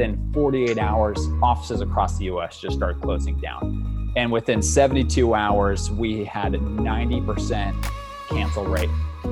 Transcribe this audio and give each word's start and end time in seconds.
within 0.00 0.32
48 0.32 0.78
hours, 0.78 1.28
offices 1.42 1.82
across 1.82 2.16
the 2.16 2.24
US 2.24 2.58
just 2.58 2.76
started 2.76 3.02
closing 3.02 3.36
down. 3.38 4.10
And 4.16 4.32
within 4.32 4.62
72 4.62 5.34
hours, 5.34 5.90
we 5.90 6.24
had 6.24 6.54
90% 6.54 7.92
cancel 8.30 8.64
rate 8.64 8.88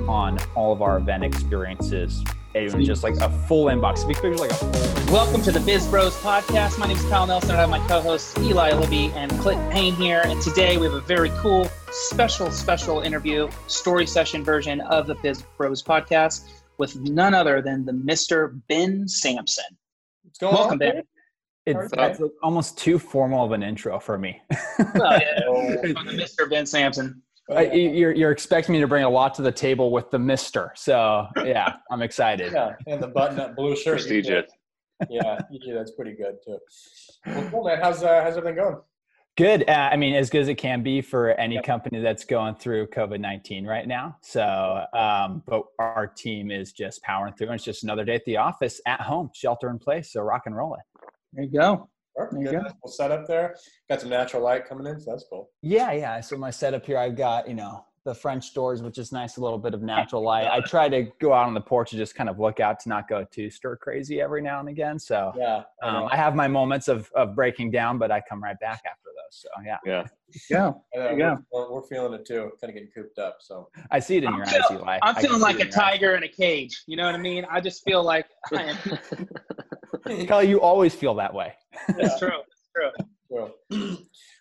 on 0.06 0.38
all 0.54 0.70
of 0.70 0.82
our 0.82 0.98
event 0.98 1.24
experiences. 1.24 2.22
It 2.52 2.74
was 2.74 2.86
just 2.86 3.02
like 3.02 3.16
a 3.16 3.30
full 3.46 3.66
inbox. 3.66 4.04
Like 4.04 4.50
a. 4.52 5.10
Welcome 5.10 5.40
to 5.44 5.52
the 5.52 5.60
Biz 5.60 5.86
Bros 5.86 6.14
podcast. 6.16 6.78
My 6.78 6.86
name 6.86 6.98
is 6.98 7.04
Kyle 7.04 7.26
Nelson. 7.26 7.52
I 7.52 7.60
have 7.60 7.70
my 7.70 7.78
co-hosts 7.88 8.36
Eli 8.38 8.72
Libby 8.74 9.10
and 9.14 9.30
Clint 9.40 9.72
Payne 9.72 9.94
here. 9.94 10.20
And 10.26 10.38
today 10.42 10.76
we 10.76 10.84
have 10.84 10.94
a 10.94 11.00
very 11.00 11.30
cool, 11.38 11.66
special, 11.90 12.50
special 12.50 13.00
interview, 13.00 13.48
story 13.68 14.06
session 14.06 14.44
version 14.44 14.82
of 14.82 15.06
the 15.06 15.14
Biz 15.14 15.44
Bros 15.56 15.82
podcast 15.82 16.60
with 16.76 16.94
none 17.00 17.32
other 17.32 17.62
than 17.62 17.86
the 17.86 17.92
Mr. 17.92 18.60
Ben 18.68 19.08
Sampson. 19.08 19.77
What's 20.40 20.52
going 20.52 20.54
Welcome, 20.54 20.72
on? 20.72 20.78
Ben. 20.78 21.02
It's, 21.66 21.92
it's 22.20 22.32
almost 22.42 22.78
too 22.78 22.98
formal 22.98 23.44
of 23.44 23.52
an 23.52 23.62
intro 23.62 23.98
for 24.00 24.16
me. 24.18 24.40
Well, 24.94 25.20
yeah, 25.20 25.40
Mr. 25.84 26.48
Ben 26.48 26.64
Sampson. 26.64 27.20
Uh, 27.50 27.60
you- 27.60 27.90
you're, 27.90 28.12
you're 28.12 28.30
expecting 28.30 28.72
me 28.74 28.80
to 28.80 28.86
bring 28.86 29.04
a 29.04 29.08
lot 29.10 29.34
to 29.34 29.42
the 29.42 29.50
table 29.52 29.90
with 29.90 30.10
the 30.10 30.18
Mister, 30.18 30.72
so 30.76 31.26
yeah, 31.44 31.74
I'm 31.90 32.02
excited. 32.02 32.52
Yeah, 32.52 32.74
and 32.86 33.02
the 33.02 33.08
button-up 33.08 33.56
blue 33.56 33.74
shirt. 33.74 33.94
Prestigious. 33.94 34.50
Yeah, 35.10 35.38
usually 35.50 35.74
that's 35.74 35.90
pretty 35.92 36.12
good 36.12 36.36
too. 36.44 36.58
Well, 37.26 37.50
cool, 37.50 37.64
man. 37.64 37.80
How's 37.82 38.02
uh, 38.02 38.22
how's 38.22 38.36
everything 38.36 38.56
going? 38.56 38.76
Good. 39.38 39.70
Uh, 39.70 39.88
I 39.92 39.96
mean, 39.96 40.14
as 40.16 40.30
good 40.30 40.40
as 40.40 40.48
it 40.48 40.56
can 40.56 40.82
be 40.82 41.00
for 41.00 41.30
any 41.34 41.54
Yep. 41.54 41.64
company 41.64 42.00
that's 42.00 42.24
going 42.24 42.56
through 42.56 42.88
COVID 42.88 43.20
19 43.20 43.64
right 43.64 43.86
now. 43.86 44.16
So, 44.20 44.84
um, 44.92 45.44
but 45.46 45.62
our 45.78 46.08
team 46.08 46.50
is 46.50 46.72
just 46.72 47.00
powering 47.04 47.32
through. 47.34 47.46
And 47.46 47.54
it's 47.54 47.62
just 47.62 47.84
another 47.84 48.04
day 48.04 48.16
at 48.16 48.24
the 48.24 48.36
office, 48.36 48.80
at 48.84 49.00
home, 49.00 49.30
shelter 49.32 49.70
in 49.70 49.78
place. 49.78 50.10
So, 50.12 50.22
rock 50.22 50.42
and 50.46 50.56
roll 50.56 50.74
it. 50.74 50.80
There 51.32 51.44
you 51.44 51.52
go. 51.52 51.88
Perfect. 52.16 52.34
There 52.42 52.52
you 52.52 52.58
Good. 52.58 52.66
go. 52.68 52.74
We'll 52.82 52.92
set 52.92 53.12
up 53.12 53.28
there. 53.28 53.54
Got 53.88 54.00
some 54.00 54.10
natural 54.10 54.42
light 54.42 54.66
coming 54.68 54.88
in, 54.88 54.98
so 55.00 55.12
that's 55.12 55.24
cool. 55.30 55.50
Yeah. 55.62 55.92
Yeah. 55.92 56.20
So, 56.20 56.36
my 56.36 56.50
setup 56.50 56.84
here, 56.84 56.98
I've 56.98 57.16
got, 57.16 57.46
you 57.48 57.54
know, 57.54 57.84
the 58.04 58.14
French 58.14 58.52
doors, 58.54 58.82
which 58.82 58.98
is 58.98 59.12
nice, 59.12 59.36
a 59.36 59.40
little 59.40 59.58
bit 59.58 59.72
of 59.72 59.82
natural 59.82 60.22
light. 60.22 60.48
I 60.48 60.60
try 60.62 60.88
to 60.88 61.04
go 61.20 61.32
out 61.32 61.46
on 61.46 61.54
the 61.54 61.60
porch 61.60 61.92
and 61.92 61.98
just 62.00 62.16
kind 62.16 62.28
of 62.28 62.40
look 62.40 62.58
out 62.58 62.80
to 62.80 62.88
not 62.88 63.06
go 63.06 63.24
too 63.30 63.50
stir 63.50 63.76
crazy 63.76 64.20
every 64.20 64.42
now 64.42 64.58
and 64.58 64.68
again. 64.68 64.98
So, 64.98 65.32
Yeah. 65.36 65.62
I 65.80 65.86
um. 65.88 66.08
I 66.10 66.16
have 66.16 66.34
my 66.34 66.48
moments 66.48 66.88
of, 66.88 67.08
of 67.14 67.36
breaking 67.36 67.70
down, 67.70 67.98
but 67.98 68.10
I 68.10 68.20
come 68.28 68.42
right 68.42 68.58
back 68.58 68.80
after 68.84 68.98
those. 69.04 69.07
So, 69.30 69.48
yeah, 69.64 69.76
Yeah. 69.84 70.04
Yeah. 70.50 70.56
I 70.58 70.60
know. 70.60 70.84
there 70.94 71.12
you 71.12 71.18
go. 71.18 71.38
We're, 71.52 71.72
we're 71.72 71.82
feeling 71.86 72.12
it 72.14 72.26
too. 72.26 72.50
Kind 72.60 72.70
of 72.70 72.74
getting 72.74 72.90
cooped 72.94 73.18
up. 73.18 73.38
So 73.40 73.68
I 73.90 73.98
see 73.98 74.16
it 74.18 74.24
in 74.24 74.28
I'm 74.30 74.36
your 74.36 74.46
eyes, 74.46 74.60
Eli. 74.70 74.98
I'm 75.02 75.14
feeling 75.16 75.40
like 75.40 75.56
a 75.56 75.60
it 75.60 75.66
in 75.66 75.72
your 75.72 75.82
eyes. 75.82 75.92
tiger 75.92 76.14
in 76.16 76.22
a 76.24 76.28
cage. 76.28 76.82
You 76.86 76.96
know 76.96 77.06
what 77.06 77.14
I 77.14 77.18
mean? 77.18 77.46
I 77.50 77.60
just 77.60 77.82
feel 77.84 78.02
like 78.02 78.26
I 78.54 78.74
am. 80.06 80.26
Kyle, 80.26 80.42
you 80.42 80.60
always 80.60 80.94
feel 80.94 81.14
that 81.14 81.32
way. 81.32 81.54
That's 81.96 82.18
true. 82.18 82.30
It's 82.50 82.68
true. 82.74 82.90
Well, 83.30 83.54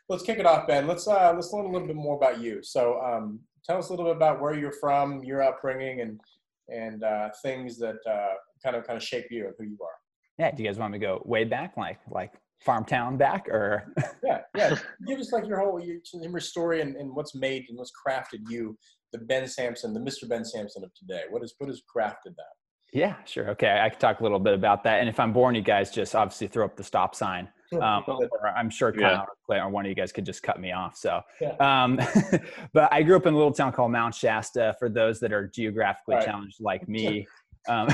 let's 0.08 0.24
kick 0.24 0.40
it 0.40 0.46
off, 0.46 0.66
Ben. 0.66 0.88
Let's 0.88 1.06
uh, 1.10 1.34
let's 1.36 1.52
learn 1.52 1.66
a 1.66 1.70
little 1.70 1.88
bit 1.88 1.98
more 1.98 2.16
about 2.16 2.40
you. 2.40 2.64
So, 2.64 3.02
um, 3.02 3.42
tell 3.66 3.78
us 3.78 3.90
a 3.90 3.92
little 3.92 4.06
bit 4.06 4.16
about 4.16 4.40
where 4.42 4.58
you're 4.58 4.72
from, 4.72 5.26
your 5.26 5.42
upbringing, 5.44 6.00
and 6.00 6.22
and 6.70 7.04
uh, 7.04 7.30
things 7.42 7.78
that 7.80 7.98
uh, 8.10 8.36
kind 8.64 8.78
of 8.78 8.88
kind 8.88 8.96
of 8.96 9.04
shape 9.04 9.26
you 9.30 9.46
and 9.48 9.54
who 9.60 9.66
you 9.66 9.78
are. 9.82 9.92
Yeah. 10.40 10.52
Do 10.52 10.64
you 10.64 10.70
guys 10.70 10.80
want 10.80 10.94
me 10.94 11.00
to 11.00 11.06
go 11.06 11.22
way 11.26 11.44
back, 11.44 11.76
like 11.76 12.00
like 12.10 12.32
farm 12.66 12.86
town 12.86 13.18
back, 13.18 13.48
or 13.50 13.94
Yeah, 14.24 14.42
yeah. 14.56 14.76
Give 15.08 15.20
us 15.20 15.32
like 15.32 15.46
your 15.48 15.60
whole 15.60 15.80
your, 15.84 15.98
your 16.14 16.40
story 16.40 16.82
and, 16.82 16.96
and 16.96 17.16
what's 17.16 17.36
made 17.36 17.66
and 17.70 17.78
what's 17.78 17.92
crafted 17.92 18.40
you, 18.50 18.78
the 19.14 19.20
Ben 19.20 19.48
Sampson, 19.48 19.94
the 19.94 20.00
Mr. 20.00 20.28
Ben 20.28 20.44
Sampson 20.46 20.84
of 20.84 20.94
today. 20.96 21.24
What 21.30 21.44
is 21.44 21.54
what 21.60 21.68
has 21.70 21.82
crafted 21.96 22.36
that? 22.36 22.54
yeah, 22.94 23.16
sure, 23.26 23.50
okay. 23.50 23.82
I 23.84 23.90
can 23.90 24.00
talk 24.00 24.22
a 24.22 24.24
little 24.24 24.40
bit 24.40 24.54
about 24.54 24.84
that. 24.86 25.02
And 25.02 25.10
if 25.10 25.20
I'm 25.20 25.34
boring, 25.34 25.56
you 25.56 25.62
guys 25.62 25.92
just 25.92 26.16
obviously 26.16 26.48
throw 26.48 26.64
up 26.66 26.78
the 26.78 26.84
stop 26.84 27.16
sign. 27.16 27.50
Um, 27.74 28.06
or 28.08 28.48
I'm 28.56 28.70
sure 28.70 28.94
Kyle 28.94 29.02
Yeah. 29.12 29.20
or 29.24 29.28
Claire 29.46 29.64
or 29.66 29.70
one 29.70 29.86
of 29.86 29.90
you 29.90 29.96
guys 29.96 30.14
could 30.14 30.26
just 30.26 30.42
cut 30.42 30.58
me 30.58 30.72
off. 30.72 30.96
So, 30.96 31.22
Yeah. 31.42 31.56
um, 31.60 32.00
but 32.74 32.88
I 32.94 33.04
grew 33.04 33.18
up 33.18 33.26
in 33.26 33.34
a 33.34 33.38
little 33.38 33.52
town 33.52 33.74
called 33.74 33.92
Mount 33.92 34.16
Shasta. 34.16 34.74
For 34.80 34.88
those 34.90 35.20
that 35.20 35.34
are 35.34 35.48
geographically 35.48 36.16
Right. 36.16 36.26
challenged 36.26 36.62
like 36.62 36.88
me, 36.98 37.28
um, 37.68 37.90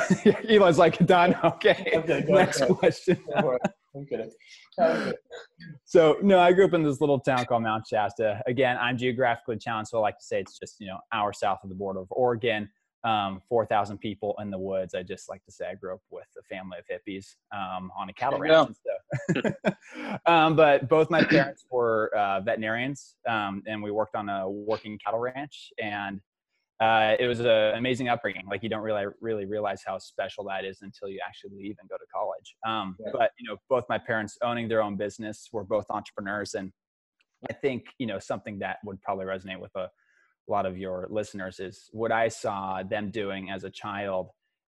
Eli's 0.47 0.77
like 0.77 1.03
done. 1.07 1.35
Okay, 1.43 1.91
Okay, 1.95 2.23
next 2.27 2.61
ahead. 2.61 2.75
question. 2.77 3.17
I'm 3.95 4.05
kidding. 4.05 4.31
I'm. 4.79 5.13
So 5.85 6.17
no, 6.21 6.39
I 6.39 6.51
grew 6.51 6.65
up 6.65 6.73
in 6.73 6.83
this 6.83 6.99
little 6.99 7.19
town 7.19 7.45
called 7.45 7.63
Mount 7.63 7.85
Shasta. 7.87 8.41
Again, 8.47 8.77
I'm 8.81 8.97
geographically 8.97 9.57
challenged, 9.57 9.91
so 9.91 9.99
I 9.99 10.01
like 10.01 10.17
to 10.17 10.25
say 10.25 10.39
it's 10.39 10.57
just 10.57 10.79
you 10.79 10.87
know 10.87 10.97
hour 11.13 11.31
south 11.31 11.59
of 11.63 11.69
the 11.69 11.75
border 11.75 11.99
of 11.99 12.07
Oregon. 12.09 12.69
Um, 13.03 13.41
Four 13.47 13.65
thousand 13.65 13.99
people 13.99 14.35
in 14.41 14.49
the 14.49 14.57
woods. 14.57 14.95
I 14.95 15.03
just 15.03 15.29
like 15.29 15.43
to 15.45 15.51
say 15.51 15.67
I 15.69 15.75
grew 15.75 15.93
up 15.93 16.01
with 16.09 16.25
a 16.37 16.43
family 16.43 16.77
of 16.79 16.85
hippies 16.85 17.35
um, 17.53 17.91
on 17.97 18.09
a 18.09 18.13
cattle 18.13 18.39
ranch. 18.39 18.69
And 19.29 19.45
stuff. 19.45 19.75
um, 20.25 20.55
but 20.55 20.89
both 20.89 21.09
my 21.09 21.23
parents 21.23 21.65
were 21.69 22.11
uh, 22.15 22.41
veterinarians, 22.41 23.15
um, 23.27 23.61
and 23.67 23.83
we 23.83 23.91
worked 23.91 24.15
on 24.15 24.29
a 24.29 24.49
working 24.49 24.97
cattle 24.97 25.19
ranch, 25.19 25.71
and 25.81 26.19
uh, 26.83 27.15
it 27.17 27.27
was 27.27 27.39
an 27.39 27.47
amazing 27.75 28.09
upbringing. 28.09 28.45
Like 28.49 28.61
you 28.63 28.69
don't 28.69 28.81
really 28.81 29.05
really 29.21 29.45
realize 29.45 29.81
how 29.85 29.97
special 29.97 30.43
that 30.45 30.65
is 30.65 30.79
until 30.81 31.07
you 31.07 31.19
actually 31.25 31.51
leave 31.55 31.77
and 31.79 31.89
go 31.89 31.95
to 31.95 32.05
college. 32.13 32.55
Um, 32.67 32.95
Yeah. 32.99 33.11
But 33.13 33.31
you 33.39 33.47
know, 33.47 33.57
both 33.69 33.85
my 33.87 33.97
parents 33.97 34.37
owning 34.43 34.67
their 34.67 34.83
own 34.83 34.97
business 34.97 35.49
were 35.53 35.63
both 35.63 35.85
entrepreneurs, 35.89 36.55
and 36.55 36.71
I 37.49 37.53
think 37.53 37.85
you 37.99 38.07
know 38.07 38.19
something 38.19 38.59
that 38.59 38.77
would 38.83 39.01
probably 39.01 39.25
resonate 39.25 39.59
with 39.59 39.75
a 39.75 39.89
lot 40.47 40.65
of 40.65 40.77
your 40.77 41.07
listeners 41.09 41.59
is 41.59 41.89
what 41.93 42.11
I 42.11 42.27
saw 42.27 42.83
them 42.83 43.11
doing 43.11 43.49
as 43.49 43.63
a 43.63 43.69
child 43.69 44.29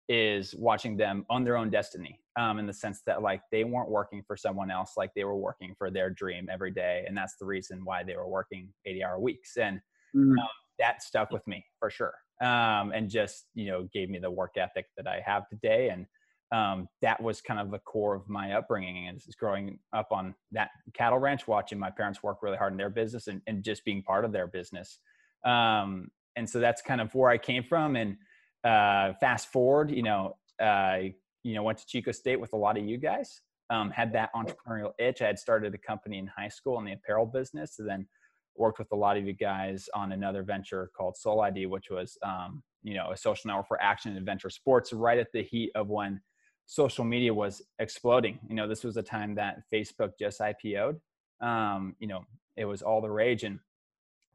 is 0.10 0.54
watching 0.56 0.98
them 0.98 1.26
own 1.32 1.44
their 1.44 1.58
own 1.58 1.70
destiny 1.70 2.20
um, 2.38 2.60
in 2.60 2.68
the 2.68 2.74
sense 2.74 3.02
that 3.08 3.22
like 3.24 3.42
they 3.52 3.64
weren't 3.64 3.90
working 3.90 4.22
for 4.28 4.36
someone 4.36 4.70
else 4.70 4.92
like 4.98 5.12
they 5.16 5.24
were 5.24 5.38
working 5.38 5.74
for 5.78 5.90
their 5.90 6.10
dream 6.10 6.50
every 6.52 6.72
day 6.72 7.06
and 7.08 7.18
that's 7.18 7.38
the 7.40 7.46
reason 7.46 7.86
why 7.86 8.04
they 8.04 8.16
were 8.18 8.28
working 8.28 8.68
80 8.86 9.04
hour 9.04 9.20
weeks 9.20 9.56
and 9.58 9.80
Mhm. 10.14 10.36
That 10.80 11.04
stuck 11.04 11.32
with 11.32 11.46
me 11.48 11.66
for 11.80 11.90
sure. 11.90 12.14
Um, 12.42 12.92
and 12.94 13.10
just 13.10 13.46
you 13.54 13.68
know 13.68 13.88
gave 13.94 14.10
me 14.10 14.20
the 14.20 14.32
work 14.32 14.58
ethic 14.58 14.88
that 14.98 15.08
i 15.08 15.22
have 15.26 15.48
today. 15.48 15.90
And 15.90 16.06
um, 16.52 16.88
that 17.02 17.22
was 17.22 17.42
kind 17.42 17.60
of 17.60 17.72
the 17.72 17.80
core 17.80 18.16
of 18.16 18.28
my 18.30 18.54
upbringing 18.54 19.08
is 19.08 19.26
is 19.28 19.36
growing 19.36 19.80
up 19.94 20.08
on 20.12 20.36
that 20.52 20.70
cattle 20.94 21.20
ranch 21.20 21.48
watching 21.48 21.80
my 21.80 21.90
parents 21.90 22.22
work 22.22 22.38
really 22.42 22.58
hard 22.58 22.74
in 22.74 22.78
their 22.78 22.90
business 22.90 23.28
and, 23.28 23.42
and 23.48 23.64
just 23.64 23.86
being 23.86 24.04
part 24.04 24.26
of 24.26 24.32
their 24.32 24.48
business. 24.48 25.00
Um, 25.46 26.10
and 26.36 26.50
so 26.50 26.60
that's 26.60 26.82
kind 26.82 27.02
of 27.02 27.14
where 27.14 27.30
i 27.30 27.38
came 27.38 27.64
from. 27.64 27.96
And 27.96 28.18
uh, 28.64 29.14
fast 29.20 29.52
forward 29.52 29.92
you 29.92 30.04
know 30.04 30.38
uh, 30.62 31.00
you 31.44 31.54
know 31.54 31.64
went 31.64 31.78
to 31.78 31.86
chico 31.86 32.12
state 32.12 32.40
with 32.40 32.54
a 32.54 32.58
lot 32.58 32.78
of 32.78 32.86
you 32.86 32.98
guys 32.98 33.42
um, 33.70 33.90
had 33.90 34.14
that 34.14 34.30
entrepreneurial 34.36 34.92
itch. 35.00 35.22
I 35.22 35.28
had 35.28 35.40
started 35.40 35.74
a 35.74 35.78
company 35.78 36.20
in 36.20 36.28
high 36.28 36.50
school 36.50 36.80
in 36.80 36.86
the 36.86 36.94
apparel 36.94 37.26
business. 37.26 37.80
And 37.80 37.90
then 37.90 38.08
worked 38.56 38.80
with 38.80 38.92
a 38.92 38.96
lot 38.96 39.18
of 39.18 39.26
you 39.26 39.34
guys 39.34 39.90
on 39.94 40.12
another 40.12 40.44
venture 40.44 40.90
called 40.96 41.18
Soul 41.18 41.42
ID, 41.42 41.66
which 41.66 41.90
was 41.90 42.18
um, 42.24 42.64
you 42.84 42.94
know 42.94 43.12
a 43.12 43.18
social 43.18 43.48
network 43.48 43.68
for 43.68 43.82
action 43.82 44.12
and 44.12 44.18
adventure 44.18 44.50
sports, 44.50 44.94
right 44.94 45.18
at 45.18 45.32
the 45.34 45.44
heat 45.44 45.72
of 45.76 45.90
when 45.90 46.22
social 46.66 47.04
media 47.04 47.34
was 47.34 47.62
exploding. 47.80 48.40
You 48.48 48.56
know, 48.56 48.68
this 48.68 48.84
was 48.84 48.98
a 48.98 49.04
time 49.04 49.36
that 49.36 49.62
Facebook 49.74 50.12
just 50.20 50.40
IPO'd. 50.40 51.00
Um, 51.42 51.96
you 52.00 52.08
know, 52.08 52.26
it 52.56 52.66
was 52.66 52.82
all 52.82 53.02
the 53.02 53.10
rage, 53.10 53.44
and 53.44 53.60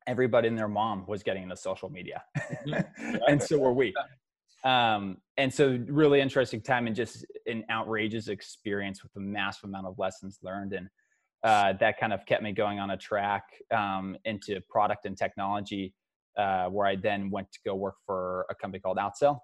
everybody 0.06 0.48
and 0.48 0.58
their 0.58 0.68
mom 0.68 1.04
was 1.06 1.22
getting 1.22 1.44
into 1.44 1.56
social 1.56 1.90
media, 1.90 2.22
and 3.28 3.42
so 3.42 3.58
were 3.58 3.72
we. 3.72 3.94
Um, 4.64 5.18
and 5.36 5.54
so, 5.54 5.78
really 5.86 6.20
interesting 6.20 6.60
time 6.60 6.88
and 6.88 6.96
just 6.96 7.24
an 7.46 7.64
outrageous 7.70 8.28
experience 8.28 9.02
with 9.02 9.14
a 9.16 9.20
massive 9.20 9.64
amount 9.64 9.86
of 9.86 9.98
lessons 9.98 10.40
learned 10.42 10.72
and 10.72 10.88
uh, 11.44 11.72
that 11.74 11.98
kind 11.98 12.12
of 12.12 12.24
kept 12.26 12.42
me 12.42 12.52
going 12.52 12.78
on 12.78 12.90
a 12.90 12.96
track 12.96 13.44
um, 13.74 14.16
into 14.24 14.60
product 14.68 15.06
and 15.06 15.16
technology, 15.16 15.94
uh, 16.36 16.66
where 16.66 16.86
I 16.86 16.96
then 16.96 17.30
went 17.30 17.50
to 17.52 17.58
go 17.64 17.74
work 17.74 17.96
for 18.04 18.46
a 18.50 18.54
company 18.54 18.80
called 18.80 18.98
Outsell, 18.98 19.38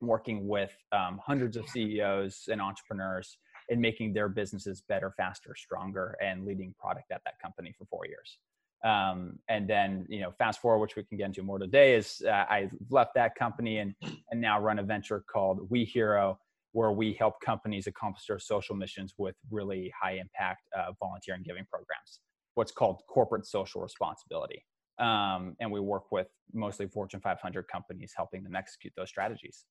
working 0.00 0.48
with 0.48 0.72
um, 0.92 1.20
hundreds 1.24 1.56
of 1.56 1.68
CEOs 1.68 2.48
and 2.50 2.60
entrepreneurs 2.60 3.36
in 3.68 3.80
making 3.80 4.12
their 4.12 4.28
businesses 4.28 4.82
better, 4.88 5.12
faster, 5.16 5.54
stronger, 5.54 6.16
and 6.22 6.44
leading 6.44 6.74
product 6.78 7.10
at 7.12 7.22
that 7.24 7.34
company 7.40 7.74
for 7.78 7.84
four 7.86 8.06
years. 8.06 8.38
Um, 8.82 9.38
and 9.48 9.68
then, 9.68 10.06
you 10.08 10.20
know, 10.20 10.32
fast 10.38 10.60
forward, 10.60 10.80
which 10.80 10.96
we 10.96 11.04
can 11.04 11.18
get 11.18 11.26
into 11.26 11.42
more 11.42 11.58
today, 11.58 11.94
is 11.94 12.22
uh, 12.26 12.46
I 12.48 12.70
left 12.88 13.14
that 13.14 13.34
company 13.34 13.78
and 13.78 13.94
and 14.30 14.40
now 14.40 14.58
run 14.58 14.78
a 14.78 14.82
venture 14.82 15.22
called 15.30 15.70
We 15.70 15.84
Hero, 15.84 16.38
where 16.72 16.92
we 16.92 17.14
help 17.14 17.34
companies 17.44 17.86
accomplish 17.86 18.26
their 18.26 18.38
social 18.38 18.76
missions 18.76 19.14
with 19.18 19.34
really 19.50 19.92
high 20.00 20.12
impact 20.12 20.62
uh, 20.76 20.92
volunteer 21.00 21.34
and 21.34 21.44
giving 21.44 21.64
programs, 21.70 22.20
what's 22.54 22.72
called 22.72 23.02
corporate 23.08 23.46
social 23.46 23.80
responsibility. 23.80 24.64
Um, 24.98 25.56
and 25.60 25.70
we 25.72 25.80
work 25.80 26.12
with 26.12 26.28
mostly 26.52 26.86
Fortune 26.86 27.20
500 27.20 27.66
companies 27.68 28.12
helping 28.16 28.42
them 28.44 28.54
execute 28.54 28.92
those 28.96 29.08
strategies. 29.08 29.64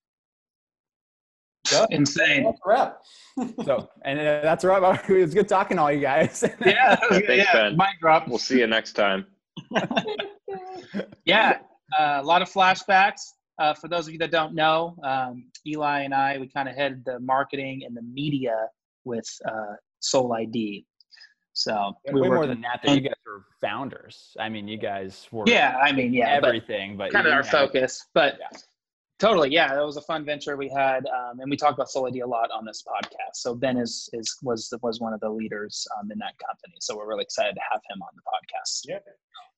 Done. 1.66 1.88
Insane. 1.92 2.44
That's 2.44 2.60
wrap. 2.66 3.00
So, 3.66 3.90
and 4.04 4.20
uh, 4.20 4.42
that's 4.42 4.64
right. 4.66 5.00
It's 5.10 5.34
good 5.34 5.48
talking 5.48 5.78
to 5.78 5.84
all 5.84 5.92
you 5.92 6.02
guys. 6.02 6.44
Yeah. 6.66 6.96
Thanks, 7.10 7.28
yeah. 7.30 7.54
Ben. 7.54 7.78
Mic 7.78 8.00
drop. 8.02 8.28
We'll 8.28 8.38
see 8.38 8.60
you 8.60 8.68
next 8.68 8.94
time. 8.94 9.28
Yeah, 11.26 11.60
uh, 11.98 12.20
a 12.22 12.24
lot 12.24 12.42
of 12.42 12.50
flashbacks. 12.50 13.22
Uh, 13.60 13.74
for 13.74 13.90
those 13.90 14.08
of 14.08 14.14
you 14.14 14.20
that 14.20 14.32
don't 14.32 14.56
know, 14.56 14.96
um, 15.04 15.46
Eli 15.68 16.02
and 16.02 16.14
I, 16.14 16.38
we 16.38 16.48
kind 16.48 16.70
of 16.70 16.76
headed 16.76 17.04
the 17.06 17.20
marketing 17.20 17.84
and 17.86 17.96
the 17.96 18.02
media 18.02 18.56
with 19.04 19.28
uh, 19.46 19.76
Soul 20.00 20.34
ID. 20.34 20.86
So 21.54 21.94
we 22.14 22.22
way 22.22 22.30
more 22.30 22.48
than 22.48 22.62
that. 22.62 22.80
Though. 22.86 22.94
You 22.94 23.02
guys 23.02 23.14
are 23.28 23.44
founders. 23.60 24.36
I 24.40 24.48
mean, 24.48 24.68
you 24.70 24.78
guys 24.78 25.28
were. 25.30 25.44
Yeah, 25.46 25.78
I 25.82 25.92
mean, 25.92 26.14
yeah, 26.14 26.30
everything, 26.30 26.96
but, 26.96 27.12
but 27.12 27.14
kind 27.14 27.28
of 27.28 27.34
our 27.34 27.44
focus. 27.44 28.06
But 28.14 28.38
yeah. 28.40 28.60
Totally, 29.20 29.52
yeah, 29.52 29.74
that 29.74 29.86
was 29.86 29.98
a 29.98 30.02
fun 30.02 30.26
venture 30.26 30.58
we 30.58 30.70
had, 30.70 31.06
um, 31.08 31.40
and 31.40 31.50
we 31.50 31.58
talked 31.58 31.74
about 31.74 31.90
Soul 31.90 32.08
ID 32.08 32.22
a 32.22 32.28
lot 32.28 32.50
on 32.52 32.66
this 32.66 32.84
podcast. 32.84 33.36
So 33.36 33.54
Ben 33.54 33.78
is 33.78 34.10
is 34.14 34.38
was 34.42 34.74
was 34.82 35.00
one 35.00 35.14
of 35.14 35.20
the 35.20 35.30
leaders 35.30 35.86
um, 35.98 36.12
in 36.12 36.18
that 36.20 36.34
company. 36.40 36.76
So 36.80 36.98
we're 36.98 37.08
really 37.08 37.24
excited 37.24 37.54
to 37.54 37.62
have 37.72 37.82
him 37.90 38.02
on 38.02 38.10
the 38.16 38.22
podcast. 38.22 38.82
Yeah. 38.86 39.00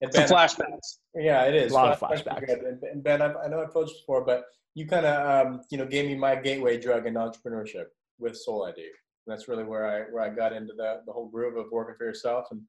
And 0.01 0.11
ben, 0.11 0.27
Some 0.27 0.37
flashbacks. 0.37 0.97
Yeah, 1.15 1.43
it 1.43 1.55
is. 1.55 1.71
A 1.71 1.75
lot 1.75 1.99
flashbacks. 1.99 2.25
of 2.25 2.43
flashbacks. 2.43 2.91
And 2.91 3.03
Ben, 3.03 3.21
I've, 3.21 3.35
i 3.37 3.47
know 3.47 3.61
I've 3.61 3.71
told 3.71 3.87
you 3.89 3.95
before, 3.95 4.25
but 4.25 4.45
you 4.73 4.87
kind 4.87 5.05
of, 5.05 5.47
um, 5.47 5.61
you 5.69 5.77
know, 5.77 5.85
gave 5.85 6.05
me 6.05 6.15
my 6.15 6.35
gateway 6.35 6.79
drug 6.79 7.05
in 7.05 7.13
entrepreneurship 7.13 7.85
with 8.19 8.35
Soul 8.35 8.65
ID. 8.65 8.87
That's 9.27 9.47
really 9.47 9.63
where 9.63 9.85
I 9.85 10.11
where 10.11 10.23
I 10.23 10.29
got 10.29 10.53
into 10.53 10.73
the 10.75 11.01
the 11.05 11.11
whole 11.11 11.29
groove 11.29 11.57
of 11.57 11.67
working 11.71 11.95
for 11.97 12.05
yourself 12.05 12.45
and 12.51 12.61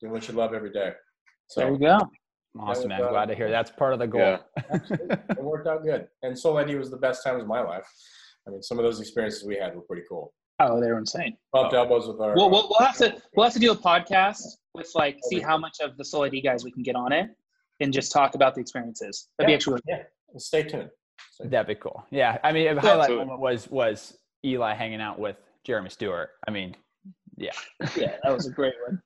doing 0.00 0.12
what 0.12 0.28
you 0.28 0.34
love 0.34 0.52
every 0.52 0.70
day. 0.70 0.92
So 1.48 1.60
there 1.60 1.72
you 1.72 1.78
go. 1.78 1.98
Awesome, 2.58 2.88
man. 2.88 3.02
Uh, 3.02 3.08
Glad 3.08 3.26
to 3.26 3.34
hear. 3.34 3.50
That's 3.50 3.70
part 3.70 3.92
of 3.92 3.98
the 3.98 4.06
goal. 4.06 4.20
Yeah. 4.20 4.38
it 4.90 5.42
worked 5.42 5.66
out 5.66 5.82
good. 5.82 6.06
And 6.22 6.38
Soul 6.38 6.56
ID 6.58 6.76
was 6.76 6.90
the 6.90 6.96
best 6.96 7.24
times 7.24 7.42
of 7.42 7.48
my 7.48 7.60
life. 7.60 7.86
I 8.46 8.50
mean, 8.50 8.62
some 8.62 8.78
of 8.78 8.84
those 8.84 9.00
experiences 9.00 9.44
we 9.44 9.56
had 9.56 9.74
were 9.74 9.82
pretty 9.82 10.02
cool. 10.08 10.32
Oh, 10.60 10.80
they 10.80 10.86
were 10.86 10.98
insane. 10.98 11.36
Bumped 11.52 11.74
elbows 11.74 12.06
with 12.06 12.20
our. 12.20 12.36
Well, 12.36 12.50
we'll, 12.50 12.68
we'll 12.68 12.86
have 12.86 12.96
to 12.98 13.16
we'll 13.34 13.44
have 13.44 13.54
to 13.54 13.58
do 13.58 13.72
a 13.72 13.76
podcast 13.76 14.42
with 14.74 14.90
like 14.94 15.18
see 15.24 15.40
how 15.40 15.58
much 15.58 15.78
of 15.80 15.96
the 15.96 16.04
Soul 16.04 16.24
ID 16.24 16.42
guys 16.42 16.64
we 16.64 16.70
can 16.70 16.82
get 16.82 16.94
on 16.94 17.12
it, 17.12 17.30
and 17.80 17.92
just 17.92 18.12
talk 18.12 18.36
about 18.36 18.54
the 18.54 18.60
experiences. 18.60 19.28
That'd 19.38 19.50
yeah. 19.50 19.52
be 19.52 19.56
actually 19.56 19.80
yeah. 19.88 20.02
Stay 20.36 20.62
tuned. 20.62 20.90
Stay 21.32 21.48
That'd 21.48 21.66
be 21.66 21.74
cool. 21.74 22.04
Yeah, 22.10 22.38
I 22.44 22.52
mean, 22.52 22.68
a 22.68 22.80
highlight 22.80 23.10
moment 23.10 23.40
was 23.40 23.68
was 23.68 24.16
Eli 24.44 24.74
hanging 24.74 25.00
out 25.00 25.18
with 25.18 25.36
Jeremy 25.64 25.90
Stewart. 25.90 26.30
I 26.46 26.52
mean, 26.52 26.76
yeah, 27.36 27.50
yeah, 27.96 28.16
that 28.22 28.32
was 28.32 28.46
a 28.46 28.52
great 28.52 28.74
one. 28.86 29.02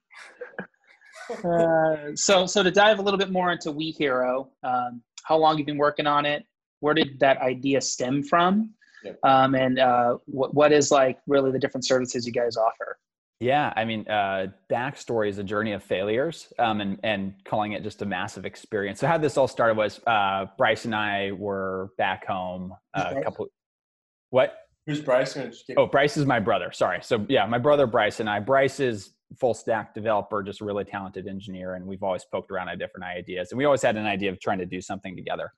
Uh, 1.31 2.15
so, 2.15 2.47
so 2.47 2.63
to 2.63 2.71
dive 2.71 2.99
a 2.99 3.03
little 3.03 3.19
bit 3.19 3.31
more 3.31 3.53
into 3.53 3.71
We 3.71 3.91
Hero, 3.91 4.51
um, 4.63 5.03
how 5.25 5.37
long 5.37 5.59
you've 5.59 5.67
been 5.67 5.79
working 5.79 6.07
on 6.07 6.25
it? 6.27 6.45
Where 6.81 6.95
did 6.95 7.21
that 7.21 7.39
idea 7.39 7.81
stem 7.81 8.23
from? 8.23 8.71
Yep. 9.05 9.19
Um, 9.23 9.55
and 9.55 9.79
uh, 9.79 10.19
what 10.27 10.55
what 10.55 10.73
is 10.73 10.91
like 10.91 11.19
really 11.27 11.51
the 11.53 11.59
different 11.59 11.87
services 11.87 12.27
you 12.27 12.33
guys 12.33 12.57
offer? 12.57 12.99
Yeah, 13.41 13.73
I 13.77 13.85
mean, 13.85 14.09
uh, 14.09 14.49
backstory 14.69 15.29
is 15.29 15.39
a 15.39 15.45
journey 15.45 15.73
of 15.73 15.83
failures, 15.83 16.53
um, 16.59 16.81
and 16.81 16.99
and 17.05 17.35
calling 17.45 17.73
it 17.73 17.85
just 17.85 18.03
a 18.03 18.07
massive 18.07 18.45
experience. 18.45 18.99
So 18.99 19.07
how 19.07 19.19
this 19.19 19.37
all 19.37 19.47
started 19.47 19.77
was 19.77 20.01
uh, 20.07 20.47
Bryce 20.57 20.85
and 20.85 20.95
I 20.95 21.33
were 21.33 21.91
back 21.99 22.27
home 22.27 22.75
uh, 22.95 23.15
a 23.17 23.23
couple. 23.23 23.47
What? 24.31 24.57
Who's 24.87 25.01
Bryce? 25.01 25.39
Oh, 25.77 25.87
Bryce 25.87 26.17
is 26.17 26.27
my 26.27 26.41
brother. 26.41 26.73
Sorry. 26.73 26.99
So 27.03 27.25
yeah, 27.29 27.47
my 27.47 27.59
brother 27.59 27.87
Bryce 27.87 28.21
and 28.21 28.29
I. 28.29 28.41
Bryce 28.41 28.81
is 28.81 29.11
full 29.37 29.55
stack 29.55 29.95
developer, 29.95 30.43
just 30.43 30.61
a 30.61 30.65
really 30.65 30.85
talented 30.85 31.27
engineer, 31.27 31.75
and 31.75 31.87
we've 31.87 32.03
always 32.03 32.25
poked 32.25 32.51
around 32.51 32.69
at 32.69 32.79
different 32.79 33.05
ideas, 33.05 33.51
and 33.51 33.59
we 33.59 33.65
always 33.65 33.83
had 33.83 33.97
an 33.97 34.07
idea 34.07 34.31
of 34.31 34.41
trying 34.41 34.59
to 34.59 34.67
do 34.67 34.81
something 34.81 35.17
together. 35.17 35.53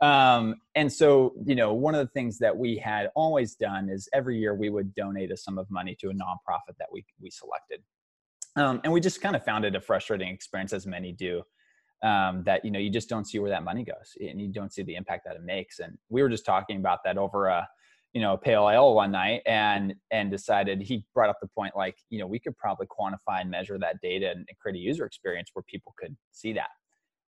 Um, 0.00 0.56
and 0.76 0.92
so, 0.92 1.34
you 1.44 1.56
know, 1.56 1.74
one 1.74 1.94
of 1.94 2.06
the 2.06 2.12
things 2.12 2.38
that 2.38 2.56
we 2.56 2.76
had 2.76 3.10
always 3.16 3.56
done 3.56 3.88
is 3.88 4.08
every 4.14 4.38
year 4.38 4.54
we 4.54 4.70
would 4.70 4.94
donate 4.94 5.32
a 5.32 5.36
sum 5.36 5.58
of 5.58 5.68
money 5.70 5.96
to 6.00 6.10
a 6.10 6.12
nonprofit 6.12 6.76
that 6.78 6.88
we 6.92 7.04
we 7.20 7.30
selected, 7.30 7.82
um, 8.56 8.80
and 8.84 8.92
we 8.92 9.00
just 9.00 9.20
kind 9.20 9.34
of 9.36 9.44
found 9.44 9.64
it 9.64 9.74
a 9.74 9.80
frustrating 9.80 10.28
experience, 10.28 10.72
as 10.72 10.86
many 10.86 11.12
do. 11.12 11.42
Um, 12.00 12.44
that 12.44 12.64
you 12.64 12.70
know 12.70 12.78
you 12.78 12.90
just 12.90 13.08
don't 13.08 13.24
see 13.24 13.40
where 13.40 13.50
that 13.50 13.64
money 13.64 13.82
goes, 13.84 14.16
and 14.20 14.40
you 14.40 14.48
don't 14.48 14.72
see 14.72 14.82
the 14.82 14.94
impact 14.94 15.24
that 15.26 15.34
it 15.34 15.42
makes. 15.42 15.80
And 15.80 15.98
we 16.08 16.22
were 16.22 16.28
just 16.28 16.46
talking 16.46 16.76
about 16.76 17.00
that 17.04 17.18
over 17.18 17.46
a 17.46 17.68
you 18.14 18.20
know, 18.20 18.36
pale 18.36 18.68
ale 18.68 18.94
one 18.94 19.12
night 19.12 19.42
and 19.46 19.94
and 20.10 20.30
decided 20.30 20.80
he 20.80 21.04
brought 21.14 21.28
up 21.28 21.38
the 21.40 21.48
point 21.48 21.76
like, 21.76 21.96
you 22.10 22.18
know, 22.18 22.26
we 22.26 22.38
could 22.38 22.56
probably 22.56 22.86
quantify 22.86 23.40
and 23.40 23.50
measure 23.50 23.78
that 23.78 24.00
data 24.02 24.30
and 24.30 24.46
create 24.60 24.76
a 24.76 24.80
user 24.80 25.04
experience 25.04 25.50
where 25.52 25.62
people 25.68 25.94
could 25.98 26.16
see 26.32 26.52
that. 26.52 26.70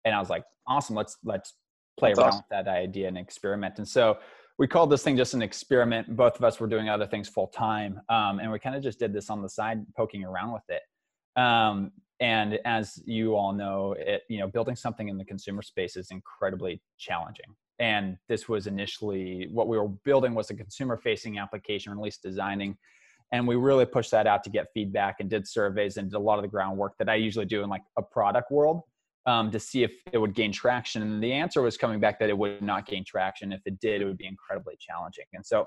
And 0.04 0.14
I 0.14 0.20
was 0.20 0.30
like, 0.30 0.44
awesome, 0.66 0.96
let's 0.96 1.16
let's 1.24 1.54
play 1.98 2.10
That's 2.10 2.18
around 2.18 2.28
awesome. 2.28 2.44
with 2.50 2.64
that 2.64 2.70
idea 2.70 3.08
and 3.08 3.18
experiment. 3.18 3.78
And 3.78 3.86
so 3.86 4.18
we 4.58 4.66
called 4.66 4.90
this 4.90 5.02
thing 5.02 5.16
just 5.16 5.34
an 5.34 5.42
experiment. 5.42 6.16
Both 6.16 6.36
of 6.36 6.44
us 6.44 6.60
were 6.60 6.66
doing 6.66 6.88
other 6.88 7.06
things 7.06 7.28
full 7.28 7.48
time, 7.48 8.00
um, 8.08 8.40
and 8.40 8.50
we 8.50 8.58
kind 8.58 8.76
of 8.76 8.82
just 8.82 8.98
did 8.98 9.12
this 9.12 9.30
on 9.30 9.42
the 9.42 9.48
side, 9.48 9.84
poking 9.96 10.24
around 10.24 10.52
with 10.52 10.64
it. 10.68 10.82
Um, 11.40 11.92
and 12.20 12.58
as 12.66 13.02
you 13.06 13.36
all 13.36 13.52
know, 13.52 13.94
it 13.98 14.22
you 14.28 14.38
know 14.38 14.48
building 14.48 14.76
something 14.76 15.08
in 15.08 15.18
the 15.18 15.24
consumer 15.24 15.62
space 15.62 15.96
is 15.96 16.10
incredibly 16.10 16.82
challenging 16.98 17.54
and 17.80 18.18
this 18.28 18.48
was 18.48 18.66
initially 18.66 19.48
what 19.50 19.66
we 19.66 19.76
were 19.78 19.88
building 19.88 20.34
was 20.34 20.50
a 20.50 20.54
consumer 20.54 20.98
facing 20.98 21.38
application 21.38 21.92
or 21.92 21.96
at 21.96 22.02
least 22.02 22.22
designing 22.22 22.76
and 23.32 23.46
we 23.46 23.56
really 23.56 23.86
pushed 23.86 24.10
that 24.10 24.26
out 24.26 24.42
to 24.44 24.50
get 24.50 24.66
feedback 24.74 25.16
and 25.20 25.30
did 25.30 25.46
surveys 25.48 25.96
and 25.96 26.10
did 26.10 26.16
a 26.16 26.20
lot 26.20 26.38
of 26.38 26.42
the 26.42 26.48
groundwork 26.48 26.92
that 26.98 27.08
i 27.08 27.14
usually 27.14 27.46
do 27.46 27.62
in 27.62 27.70
like 27.70 27.82
a 27.98 28.02
product 28.02 28.52
world 28.52 28.82
um, 29.26 29.50
to 29.50 29.60
see 29.60 29.82
if 29.82 29.92
it 30.12 30.18
would 30.18 30.34
gain 30.34 30.52
traction 30.52 31.02
and 31.02 31.22
the 31.22 31.32
answer 31.32 31.62
was 31.62 31.76
coming 31.76 32.00
back 32.00 32.18
that 32.20 32.30
it 32.30 32.38
would 32.38 32.62
not 32.62 32.86
gain 32.86 33.04
traction. 33.04 33.52
If 33.52 33.60
it 33.66 33.78
did 33.78 34.00
it 34.00 34.06
would 34.06 34.16
be 34.16 34.26
incredibly 34.26 34.76
challenging 34.78 35.26
and 35.32 35.44
so 35.44 35.66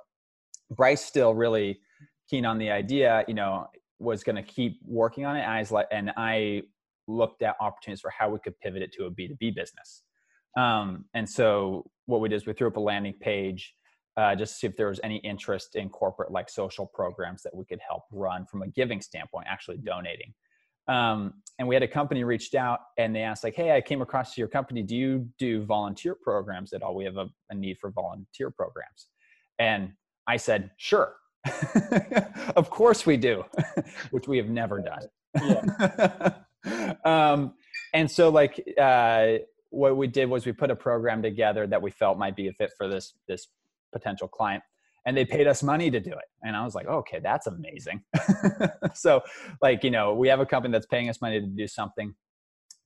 bryce 0.71 1.03
still 1.03 1.33
really 1.33 1.79
keen 2.29 2.45
on 2.45 2.57
the 2.57 2.71
idea 2.71 3.25
you 3.27 3.33
know 3.33 3.67
was 3.99 4.23
going 4.23 4.35
to 4.35 4.43
keep 4.43 4.79
working 4.85 5.25
on 5.25 5.35
it 5.35 5.41
and 5.41 5.67
i, 5.71 5.85
and 5.91 6.11
I 6.17 6.63
looked 7.07 7.41
at 7.41 7.55
opportunities 7.59 8.01
for 8.01 8.11
how 8.17 8.29
we 8.29 8.39
could 8.39 8.57
pivot 8.59 8.81
it 8.81 8.91
to 8.93 9.05
a 9.05 9.11
b2b 9.11 9.55
business 9.55 10.03
um, 10.57 11.05
and 11.13 11.29
so 11.29 11.85
what 12.05 12.21
we 12.21 12.29
did 12.29 12.35
is 12.35 12.45
we 12.45 12.53
threw 12.53 12.67
up 12.67 12.77
a 12.77 12.81
landing 12.81 13.13
page 13.19 13.73
uh, 14.17 14.35
just 14.35 14.53
to 14.53 14.59
see 14.59 14.67
if 14.67 14.77
there 14.77 14.89
was 14.89 14.99
any 15.03 15.17
interest 15.17 15.75
in 15.75 15.89
corporate 15.89 16.31
like 16.31 16.49
social 16.49 16.85
programs 16.93 17.41
that 17.43 17.55
we 17.55 17.65
could 17.65 17.79
help 17.87 18.03
run 18.11 18.45
from 18.45 18.61
a 18.61 18.67
giving 18.67 19.01
standpoint, 19.01 19.47
actually 19.49 19.77
donating. 19.77 20.33
Um, 20.87 21.35
and 21.57 21.67
we 21.67 21.75
had 21.75 21.81
a 21.81 21.87
company 21.87 22.23
reached 22.23 22.55
out 22.55 22.79
and 22.97 23.15
they 23.15 23.21
asked 23.21 23.43
like, 23.43 23.55
"Hey, 23.55 23.75
I 23.75 23.81
came 23.81 24.01
across 24.01 24.37
your 24.37 24.49
company. 24.49 24.83
Do 24.83 24.95
you 24.95 25.27
do 25.39 25.63
volunteer 25.63 26.15
programs 26.21 26.73
at 26.73 26.83
all? 26.83 26.93
We 26.93 27.05
have 27.05 27.17
a, 27.17 27.29
a 27.49 27.55
need 27.55 27.77
for 27.79 27.89
volunteer 27.89 28.51
programs." 28.51 29.07
And 29.59 29.93
I 30.27 30.35
said, 30.37 30.71
"Sure, 30.77 31.15
of 32.55 32.69
course 32.69 33.05
we 33.05 33.15
do," 33.15 33.45
which 34.11 34.27
we 34.27 34.37
have 34.37 34.49
never 34.49 34.81
done. 34.81 36.33
Um, 37.03 37.55
and 37.93 38.09
so 38.09 38.29
like 38.29 38.63
uh, 38.79 39.33
what 39.73 39.97
we 39.97 40.07
did 40.07 40.29
was 40.29 40.45
we 40.45 40.51
put 40.51 40.69
a 40.69 40.75
program 40.75 41.21
together 41.21 41.65
that 41.67 41.81
we 41.81 41.91
felt 41.91 42.17
might 42.17 42.35
be 42.35 42.47
a 42.47 42.53
fit 42.53 42.71
for 42.77 42.87
this 42.87 43.13
this 43.27 43.47
potential 43.91 44.27
client 44.27 44.63
and 45.05 45.17
they 45.17 45.25
paid 45.25 45.47
us 45.47 45.61
money 45.61 45.91
to 45.91 45.99
do 45.99 46.11
it. 46.11 46.25
And 46.43 46.55
i 46.55 46.63
was 46.63 46.75
like 46.75 46.87
okay 46.87 47.19
that's 47.21 47.47
amazing. 47.47 48.03
So 48.93 49.21
like 49.61 49.83
you 49.83 49.91
know 49.91 50.13
we 50.13 50.27
have 50.27 50.39
a 50.39 50.45
company 50.45 50.71
that's 50.71 50.85
paying 50.85 51.09
us 51.09 51.21
money 51.21 51.39
to 51.41 51.47
do 51.47 51.67
something. 51.67 52.13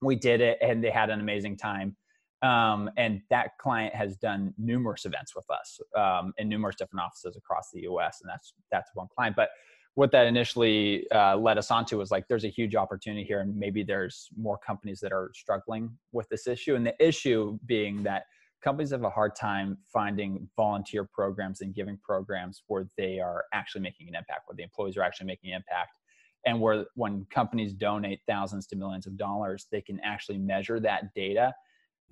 We 0.02 0.16
did 0.16 0.42
it 0.42 0.58
and 0.62 0.84
they 0.84 0.92
had 0.92 1.10
an 1.10 1.20
amazing 1.20 1.58
time. 1.58 1.98
Um, 2.44 2.92
and 2.98 3.22
that 3.32 3.58
client 3.60 3.96
has 3.96 4.16
done 4.16 4.54
numerous 4.60 5.06
events 5.06 5.36
with 5.36 5.46
us 5.50 5.80
um, 5.98 6.34
in 6.38 6.48
numerous 6.48 6.76
different 6.76 7.04
offices 7.04 7.36
across 7.36 7.72
the 7.74 7.82
us 7.82 8.20
and 8.22 8.30
that's 8.30 8.54
that's 8.72 8.90
one 8.94 9.08
client. 9.14 9.36
But 9.36 9.50
what 9.98 10.12
that 10.12 10.28
initially 10.28 11.10
uh, 11.10 11.36
led 11.36 11.58
us 11.58 11.72
onto 11.72 11.98
was 11.98 12.12
like 12.12 12.28
there's 12.28 12.44
a 12.44 12.50
huge 12.50 12.76
opportunity 12.76 13.24
here 13.24 13.40
and 13.40 13.58
maybe 13.58 13.82
there's 13.82 14.30
more 14.38 14.60
companies 14.60 15.00
that 15.00 15.12
are 15.12 15.32
struggling 15.34 15.90
with 16.12 16.30
this 16.30 16.46
issue 16.46 16.76
and 16.76 16.86
the 16.86 16.94
issue 17.04 17.58
being 17.66 18.04
that 18.04 18.26
companies 18.64 18.92
have 18.92 19.04
a 19.04 19.10
hard 19.10 19.36
time 19.36 19.76
finding 19.92 20.48
volunteer 20.56 21.04
programs 21.04 21.62
and 21.62 21.74
giving 21.74 21.98
programs 22.04 22.62
where 22.68 22.88
they 22.96 23.20
are 23.20 23.46
actually 23.56 23.82
making 23.82 24.08
an 24.08 24.14
impact 24.14 24.42
where 24.46 24.56
the 24.56 24.62
employees 24.62 24.96
are 24.98 25.02
actually 25.02 25.26
making 25.26 25.50
an 25.50 25.56
impact 25.56 25.98
and 26.46 26.62
where 26.62 26.86
when 26.94 27.26
companies 27.34 27.74
donate 27.74 28.20
thousands 28.28 28.68
to 28.68 28.76
millions 28.76 29.08
of 29.08 29.18
dollars 29.18 29.66
they 29.72 29.82
can 29.82 30.00
actually 30.02 30.38
measure 30.38 30.80
that 30.80 31.12
data 31.16 31.52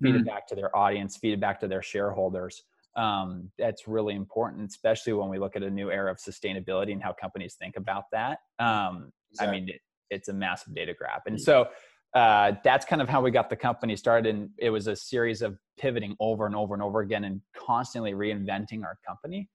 feed 0.02 0.08
mm-hmm. 0.08 0.18
it 0.22 0.26
back 0.26 0.44
to 0.44 0.56
their 0.56 0.76
audience 0.76 1.16
feed 1.16 1.34
it 1.34 1.40
back 1.40 1.60
to 1.60 1.68
their 1.68 1.82
shareholders 1.82 2.64
um, 2.96 3.50
that's 3.58 3.86
really 3.86 4.14
important, 4.14 4.70
especially 4.70 5.12
when 5.12 5.28
we 5.28 5.38
look 5.38 5.54
at 5.54 5.62
a 5.62 5.70
new 5.70 5.90
era 5.90 6.10
of 6.10 6.18
sustainability 6.18 6.92
and 6.92 7.02
how 7.02 7.12
companies 7.12 7.54
think 7.54 7.76
about 7.76 8.04
that. 8.12 8.38
Um, 8.58 9.12
exactly. 9.30 9.56
I 9.56 9.60
mean, 9.60 9.68
it, 9.68 9.80
it's 10.10 10.28
a 10.28 10.32
massive 10.32 10.74
data 10.74 10.94
grab. 10.98 11.22
And 11.26 11.36
mm. 11.36 11.40
so 11.40 11.68
uh, 12.14 12.52
that's 12.64 12.86
kind 12.86 13.02
of 13.02 13.08
how 13.08 13.20
we 13.20 13.30
got 13.30 13.50
the 13.50 13.56
company 13.56 13.96
started. 13.96 14.34
And 14.34 14.50
it 14.58 14.70
was 14.70 14.86
a 14.86 14.96
series 14.96 15.42
of 15.42 15.58
pivoting 15.78 16.16
over 16.20 16.46
and 16.46 16.56
over 16.56 16.72
and 16.72 16.82
over 16.82 17.00
again 17.00 17.24
and 17.24 17.40
constantly 17.54 18.12
reinventing 18.12 18.82
our 18.84 18.98
company 19.06 19.48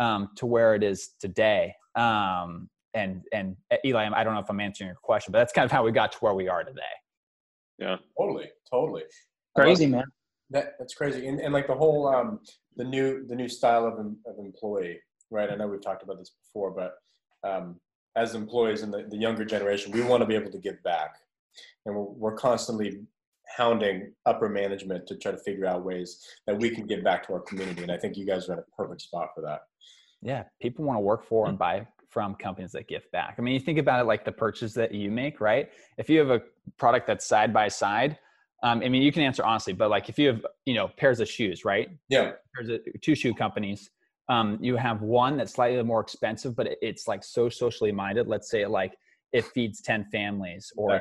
um, 0.00 0.30
to 0.36 0.46
where 0.46 0.74
it 0.74 0.82
is 0.82 1.10
today. 1.20 1.74
Um, 1.94 2.68
and, 2.94 3.22
and 3.32 3.56
uh, 3.70 3.76
Eli, 3.84 4.08
I 4.12 4.24
don't 4.24 4.34
know 4.34 4.40
if 4.40 4.50
I'm 4.50 4.60
answering 4.60 4.88
your 4.88 4.96
question, 5.02 5.30
but 5.30 5.38
that's 5.38 5.52
kind 5.52 5.64
of 5.64 5.70
how 5.70 5.84
we 5.84 5.92
got 5.92 6.10
to 6.12 6.18
where 6.18 6.34
we 6.34 6.48
are 6.48 6.64
today. 6.64 6.80
Yeah, 7.78 7.96
totally. 8.18 8.50
Totally. 8.72 9.04
Crazy, 9.56 9.86
man. 9.86 10.04
That, 10.50 10.72
that's 10.78 10.94
crazy. 10.94 11.28
And, 11.28 11.40
and 11.40 11.52
like 11.52 11.66
the 11.66 11.74
whole, 11.74 12.08
um, 12.08 12.40
the 12.78 12.84
new, 12.84 13.26
the 13.26 13.34
new 13.34 13.48
style 13.48 13.86
of, 13.86 13.98
of 13.98 14.38
employee, 14.38 14.98
right? 15.30 15.50
I 15.50 15.56
know 15.56 15.68
we've 15.68 15.82
talked 15.82 16.02
about 16.02 16.18
this 16.18 16.30
before, 16.30 16.70
but 16.70 16.94
um, 17.48 17.76
as 18.16 18.34
employees 18.34 18.82
in 18.82 18.90
the, 18.90 19.06
the 19.10 19.16
younger 19.16 19.44
generation, 19.44 19.92
we 19.92 20.00
want 20.00 20.22
to 20.22 20.26
be 20.26 20.34
able 20.34 20.50
to 20.50 20.58
give 20.58 20.82
back. 20.82 21.16
And 21.84 21.94
we're, 21.94 22.04
we're 22.04 22.36
constantly 22.36 23.00
hounding 23.56 24.12
upper 24.26 24.48
management 24.48 25.06
to 25.08 25.16
try 25.16 25.32
to 25.32 25.38
figure 25.38 25.66
out 25.66 25.84
ways 25.84 26.24
that 26.46 26.58
we 26.58 26.70
can 26.70 26.86
give 26.86 27.02
back 27.02 27.26
to 27.26 27.34
our 27.34 27.40
community. 27.40 27.82
And 27.82 27.92
I 27.92 27.96
think 27.96 28.16
you 28.16 28.24
guys 28.24 28.48
are 28.48 28.54
in 28.54 28.58
a 28.60 28.76
perfect 28.76 29.02
spot 29.02 29.30
for 29.34 29.40
that. 29.42 29.60
Yeah, 30.22 30.44
people 30.60 30.84
want 30.84 30.96
to 30.96 31.00
work 31.00 31.24
for 31.24 31.48
and 31.48 31.58
buy 31.58 31.86
from 32.10 32.34
companies 32.34 32.72
that 32.72 32.88
give 32.88 33.10
back. 33.12 33.36
I 33.38 33.42
mean, 33.42 33.54
you 33.54 33.60
think 33.60 33.78
about 33.78 34.00
it 34.00 34.04
like 34.06 34.24
the 34.24 34.32
purchase 34.32 34.72
that 34.74 34.92
you 34.92 35.10
make, 35.10 35.40
right? 35.40 35.70
If 35.96 36.08
you 36.08 36.18
have 36.18 36.30
a 36.30 36.42
product 36.76 37.06
that's 37.06 37.26
side 37.26 37.52
by 37.52 37.68
side, 37.68 38.18
um, 38.62 38.82
I 38.84 38.88
mean, 38.88 39.02
you 39.02 39.12
can 39.12 39.22
answer 39.22 39.44
honestly, 39.44 39.72
but 39.72 39.90
like 39.90 40.08
if 40.08 40.18
you 40.18 40.28
have, 40.28 40.46
you 40.66 40.74
know, 40.74 40.88
pairs 40.96 41.20
of 41.20 41.28
shoes, 41.28 41.64
right? 41.64 41.90
Yeah. 42.08 42.32
There's 42.54 42.68
a, 42.70 42.78
two 43.00 43.14
shoe 43.14 43.34
companies. 43.34 43.90
Um, 44.28 44.58
you 44.60 44.76
have 44.76 45.00
one 45.00 45.36
that's 45.36 45.52
slightly 45.54 45.82
more 45.82 46.00
expensive, 46.00 46.54
but 46.56 46.68
it's 46.82 47.06
like 47.08 47.22
so 47.24 47.48
socially 47.48 47.92
minded. 47.92 48.26
Let's 48.26 48.50
say 48.50 48.66
like 48.66 48.94
it 49.32 49.44
feeds 49.44 49.80
10 49.82 50.06
families 50.10 50.72
or 50.76 50.94
Yeah. 50.94 51.00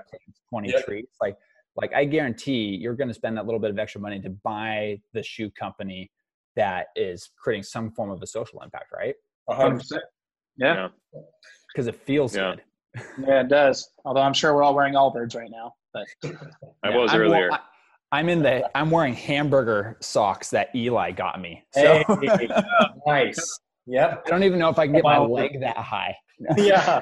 20 0.50 0.70
Yep. 0.70 0.86
trees. 0.86 1.08
Like, 1.20 1.36
like 1.76 1.94
I 1.94 2.06
guarantee 2.06 2.76
you're 2.76 2.96
going 2.96 3.08
to 3.08 3.14
spend 3.14 3.38
that 3.38 3.46
little 3.46 3.60
bit 3.60 3.72
of 3.72 3.80
extra 3.80 4.00
money 4.02 4.20
to 4.22 4.30
buy 4.30 5.02
the 5.14 5.24
shoe 5.24 5.50
company 5.52 6.12
that 6.56 6.88
is 6.96 7.30
creating 7.38 7.64
some 7.64 7.92
form 7.92 8.12
of 8.12 8.22
a 8.22 8.28
social 8.28 8.62
impact, 8.62 8.92
right? 8.96 9.16
A 9.50 9.56
hundred 9.56 9.80
percent. 9.80 10.04
Yeah. 10.58 10.90
Because 11.74 11.88
it 11.88 11.96
feels 11.96 12.36
Yeah. 12.36 12.52
good. 12.52 12.64
Yeah, 13.20 13.42
it 13.42 13.50
does. 13.50 13.90
Although 14.06 14.22
I'm 14.22 14.34
sure 14.34 14.54
we're 14.54 14.64
all 14.64 14.76
wearing 14.76 14.94
Allbirds 14.94 15.36
right 15.36 15.50
now. 15.52 15.74
But 15.94 16.06
I 16.84 16.96
was 16.96 17.12
I'm, 17.12 17.22
earlier. 17.22 17.50
I, 18.12 18.20
am 18.20 18.30
in 18.30 18.42
the. 18.42 18.70
I'm 18.76 18.92
wearing 18.92 19.14
hamburger 19.14 19.98
socks 20.02 20.50
that 20.52 20.70
Eli 20.76 21.12
got 21.12 21.42
me. 21.42 21.64
So 21.72 22.04
Hey, 22.22 22.50
nice. 23.08 23.60
Yep. 23.86 24.24
I 24.26 24.30
don't 24.30 24.44
even 24.44 24.60
know 24.60 24.70
if 24.70 24.80
I 24.80 24.86
can 24.86 24.94
get 24.94 25.04
my 25.04 25.18
leg 25.18 25.60
that 25.62 25.78
high. 25.78 26.16
Yeah. 26.56 27.02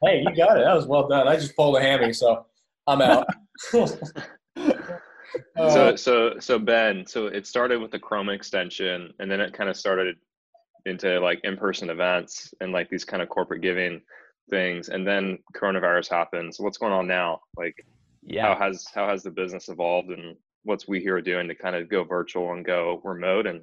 Hey, 0.00 0.22
you 0.24 0.36
got 0.36 0.58
it. 0.58 0.64
That 0.64 0.74
was 0.74 0.86
well 0.86 1.08
done. 1.08 1.26
I 1.26 1.34
just 1.34 1.56
pulled 1.56 1.76
a 1.76 1.80
hammy, 1.80 2.12
so 2.12 2.46
I'm 2.86 3.02
out. 3.02 3.26
Uh, 5.58 5.70
so 5.70 5.96
so 5.96 6.38
so 6.38 6.58
Ben, 6.58 7.04
so 7.06 7.26
it 7.26 7.46
started 7.46 7.80
with 7.80 7.90
the 7.90 7.98
Chrome 7.98 8.28
extension, 8.28 9.12
and 9.18 9.30
then 9.30 9.40
it 9.40 9.52
kind 9.52 9.68
of 9.68 9.76
started 9.76 10.16
into 10.86 11.18
like 11.20 11.40
in-person 11.44 11.90
events 11.90 12.54
and 12.60 12.72
like 12.72 12.88
these 12.88 13.04
kind 13.04 13.22
of 13.22 13.28
corporate 13.28 13.60
giving 13.60 14.00
things, 14.50 14.88
and 14.88 15.06
then 15.06 15.38
coronavirus 15.54 16.10
happens 16.10 16.58
what's 16.58 16.78
going 16.78 16.92
on 16.92 17.06
now? 17.06 17.40
Like 17.56 17.74
Yeah. 18.22 18.54
how 18.54 18.60
has 18.60 18.86
how 18.94 19.08
has 19.08 19.22
the 19.22 19.30
business 19.30 19.68
evolved, 19.68 20.10
and 20.10 20.36
what's 20.64 20.88
We 20.88 21.00
Hero 21.00 21.20
doing 21.20 21.48
to 21.48 21.54
kind 21.54 21.76
of 21.76 21.88
go 21.88 22.04
virtual 22.04 22.52
and 22.52 22.64
go 22.64 23.00
remote, 23.04 23.46
and 23.46 23.62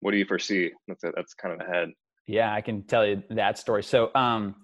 what 0.00 0.12
do 0.12 0.16
you 0.16 0.24
foresee? 0.24 0.72
That's 0.88 1.02
that's 1.14 1.34
kind 1.34 1.54
of 1.60 1.66
ahead. 1.66 1.90
Yeah, 2.26 2.54
I 2.54 2.60
can 2.60 2.82
tell 2.84 3.04
you 3.06 3.22
that 3.30 3.58
story. 3.58 3.82
So, 3.82 4.10
um, 4.14 4.56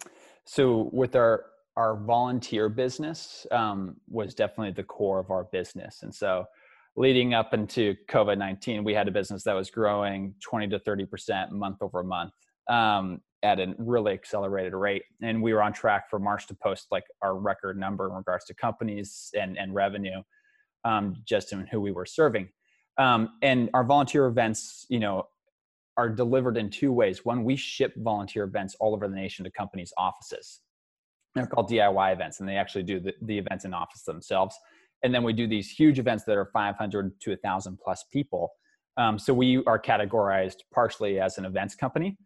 so 0.47 0.90
with 0.92 1.16
our 1.16 1.47
our 1.76 1.97
volunteer 1.97 2.68
business 2.68 3.47
um, 3.52 3.97
was 4.09 4.35
definitely 4.35 4.73
the 4.73 4.85
core 4.85 5.21
of 5.21 5.30
our 5.30 5.45
business, 5.45 6.02
and 6.02 6.14
so 6.14 6.45
leading 6.97 7.35
up 7.35 7.54
into 7.54 7.95
COVID 8.11 8.38
nineteen, 8.38 8.85
we 8.85 8.95
had 8.95 9.09
a 9.09 9.12
business 9.12 9.45
that 9.45 9.54
was 9.54 9.71
growing 9.71 10.35
twenty 10.42 10.68
to 10.68 10.78
thirty 10.80 11.07
percent 11.07 11.52
month 11.52 11.78
over 11.80 12.02
month 12.02 12.33
um, 12.68 13.21
at 13.42 13.61
a 13.61 13.75
really 13.78 14.12
accelerated 14.12 14.75
rate, 14.75 15.02
and 15.23 15.42
we 15.42 15.52
were 15.52 15.62
on 15.62 15.73
track 15.73 16.11
for 16.11 16.18
March 16.18 16.47
to 16.49 16.54
post 16.54 16.88
like 16.90 17.04
our 17.23 17.38
record 17.38 17.78
number 17.78 18.09
in 18.09 18.14
regards 18.14 18.45
to 18.47 18.54
companies 18.54 19.30
and 19.38 19.57
and 19.57 19.75
revenue, 19.75 20.23
um, 20.85 21.14
just 21.25 21.52
in 21.52 21.66
who 21.66 21.80
we 21.80 21.92
were 21.92 22.07
serving. 22.07 22.49
Um, 22.99 23.30
and 23.42 23.71
our 23.75 23.85
volunteer 23.85 24.26
events, 24.26 24.87
you 24.88 24.99
know, 24.99 25.28
are 25.97 26.09
delivered 26.09 26.57
in 26.57 26.71
two 26.71 26.92
ways. 26.92 27.25
One, 27.25 27.45
we 27.45 27.57
ship 27.57 27.92
volunteer 27.97 28.45
events 28.45 28.76
all 28.80 28.95
over 28.95 29.09
the 29.09 29.14
nation 29.14 29.45
to 29.45 29.50
companies' 29.50 29.92
offices. 29.97 30.61
They're 31.35 31.47
called 31.47 31.71
DIY 31.71 32.12
events, 32.12 32.40
and 32.40 32.49
they 32.49 32.57
actually 32.57 32.85
do 32.85 33.00
the, 33.00 33.14
the 33.23 33.38
events 33.38 33.64
in 33.64 33.75
office 33.75 34.02
themselves. 34.02 34.57
And 35.02 35.14
then 35.14 35.23
we 35.23 35.33
do 35.33 35.47
these 35.47 35.71
huge 35.71 35.99
events 35.99 36.25
that 36.25 36.37
are 36.37 36.47
500 36.52 37.21
to 37.21 37.30
1,000 37.30 37.78
plus 37.83 38.04
people. 38.12 38.50
Um, 38.97 39.18
so 39.18 39.33
we 39.33 39.62
are 39.66 39.78
categorized 39.78 40.57
partially 40.75 41.21
as 41.21 41.38
an 41.38 41.45
events 41.45 41.76
company. 41.76 42.18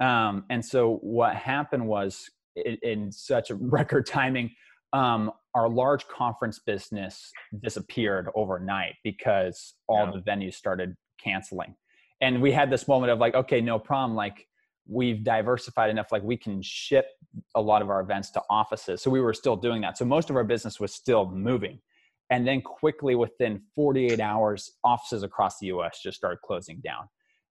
Um, 0.00 0.44
and 0.50 0.64
so 0.64 0.96
what 1.02 1.34
happened 1.36 1.86
was, 1.86 2.28
in, 2.56 2.78
in 2.82 3.12
such 3.12 3.50
a 3.50 3.54
record 3.78 4.06
timing, 4.06 4.50
um, 4.92 5.30
our 5.54 5.68
large 5.68 6.06
conference 6.08 6.60
business 6.60 7.30
disappeared 7.62 8.28
overnight 8.34 8.94
because 9.04 9.74
all 9.86 10.06
Yeah. 10.06 10.12
the 10.12 10.20
venues 10.20 10.54
started 10.54 10.94
canceling. 11.22 11.74
And 12.20 12.40
we 12.42 12.52
had 12.52 12.70
this 12.70 12.88
moment 12.88 13.12
of 13.12 13.18
like 13.18 13.34
okay 13.34 13.60
no 13.60 13.78
problem. 13.78 14.16
Like 14.16 14.46
we've 14.86 15.22
diversified 15.22 15.90
enough 15.90 16.10
like 16.10 16.22
we 16.22 16.36
can 16.36 16.62
ship 16.62 17.06
a 17.54 17.60
lot 17.60 17.82
of 17.82 17.90
our 17.90 18.00
events 18.00 18.30
to 18.30 18.42
offices. 18.48 19.02
So 19.02 19.10
we 19.10 19.20
were 19.20 19.34
still 19.34 19.56
doing 19.56 19.82
that. 19.82 19.98
So 19.98 20.04
most 20.04 20.30
of 20.30 20.36
our 20.36 20.44
business 20.44 20.80
was 20.80 20.94
still 20.94 21.30
moving. 21.30 21.80
And 22.30 22.46
then 22.46 22.60
quickly 22.62 23.14
within 23.14 23.62
48 23.74 24.20
hours 24.20 24.72
offices 24.84 25.22
across 25.22 25.58
the 25.58 25.68
us 25.68 26.00
just 26.02 26.16
started 26.16 26.38
closing 26.44 26.80
down 26.80 27.08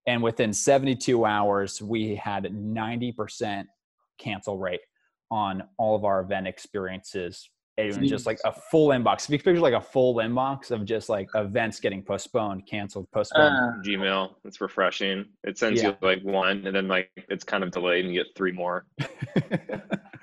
and 0.08 0.24
within 0.24 0.52
72 0.52 1.26
hours 1.26 1.82
we 1.82 2.16
had 2.16 2.46
90% 2.46 3.66
cancel 4.18 4.58
rate 4.58 4.82
on 5.30 5.64
all 5.78 5.96
of 5.96 6.06
our 6.06 6.22
event 6.22 6.48
experiences 6.48 7.50
it 7.78 7.86
was 7.86 8.10
just 8.10 8.26
like 8.26 8.40
a 8.44 8.52
full 8.52 8.90
inbox 8.90 9.26
if 9.26 9.30
you 9.30 9.38
picture 9.38 9.60
like 9.60 9.74
a 9.74 9.82
full 9.82 10.16
inbox 10.16 10.72
of 10.72 10.84
just 10.84 11.10
like 11.10 11.30
events 11.36 11.80
getting 11.80 12.02
postponed 12.02 12.66
canceled 12.66 13.08
postponed 13.12 13.54
uh, 13.56 13.82
Gmail, 13.84 14.34
it's 14.46 14.62
refreshing. 14.62 15.26
It 15.44 15.60
sends 15.60 15.82
Yeah. 15.82 15.90
you 15.90 15.98
like 16.02 16.24
one, 16.24 16.66
and 16.66 16.76
then 16.76 16.88
like 16.88 17.12
it's 17.30 17.44
kind 17.44 17.64
of 17.64 17.70
delayed, 17.70 18.06
and 18.06 18.14
you 18.14 18.24
get 18.24 18.36
three 18.36 18.52
more. 18.52 18.88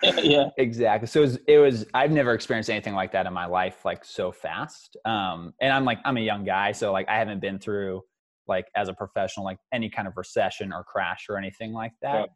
yeah. 0.02 0.48
exactly 0.58 1.06
so 1.06 1.20
it 1.20 1.24
was, 1.24 1.38
it 1.48 1.58
was 1.58 1.86
i've 1.94 2.10
never 2.10 2.34
experienced 2.34 2.68
anything 2.68 2.94
like 2.94 3.12
that 3.12 3.24
in 3.26 3.32
my 3.32 3.46
life 3.46 3.84
like 3.84 4.04
so 4.04 4.30
fast 4.30 4.98
um 5.06 5.54
and 5.62 5.72
i'm 5.72 5.84
like 5.84 5.98
i'm 6.04 6.18
a 6.18 6.20
young 6.20 6.44
guy 6.44 6.72
so 6.72 6.92
like 6.92 7.08
i 7.08 7.16
haven't 7.16 7.40
been 7.40 7.58
through 7.58 8.02
like 8.46 8.66
as 8.76 8.88
a 8.88 8.94
professional 8.94 9.44
like 9.44 9.58
any 9.72 9.88
kind 9.88 10.06
of 10.08 10.14
recession 10.16 10.72
or 10.72 10.84
crash 10.84 11.26
or 11.28 11.36
anything 11.38 11.72
like 11.72 11.92
that. 12.02 12.28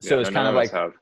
So 0.00 0.16
Yeah, 0.16 0.20
it's 0.22 0.30
kind 0.30 0.48
of 0.48 0.54
like 0.54 0.70
have. 0.72 0.92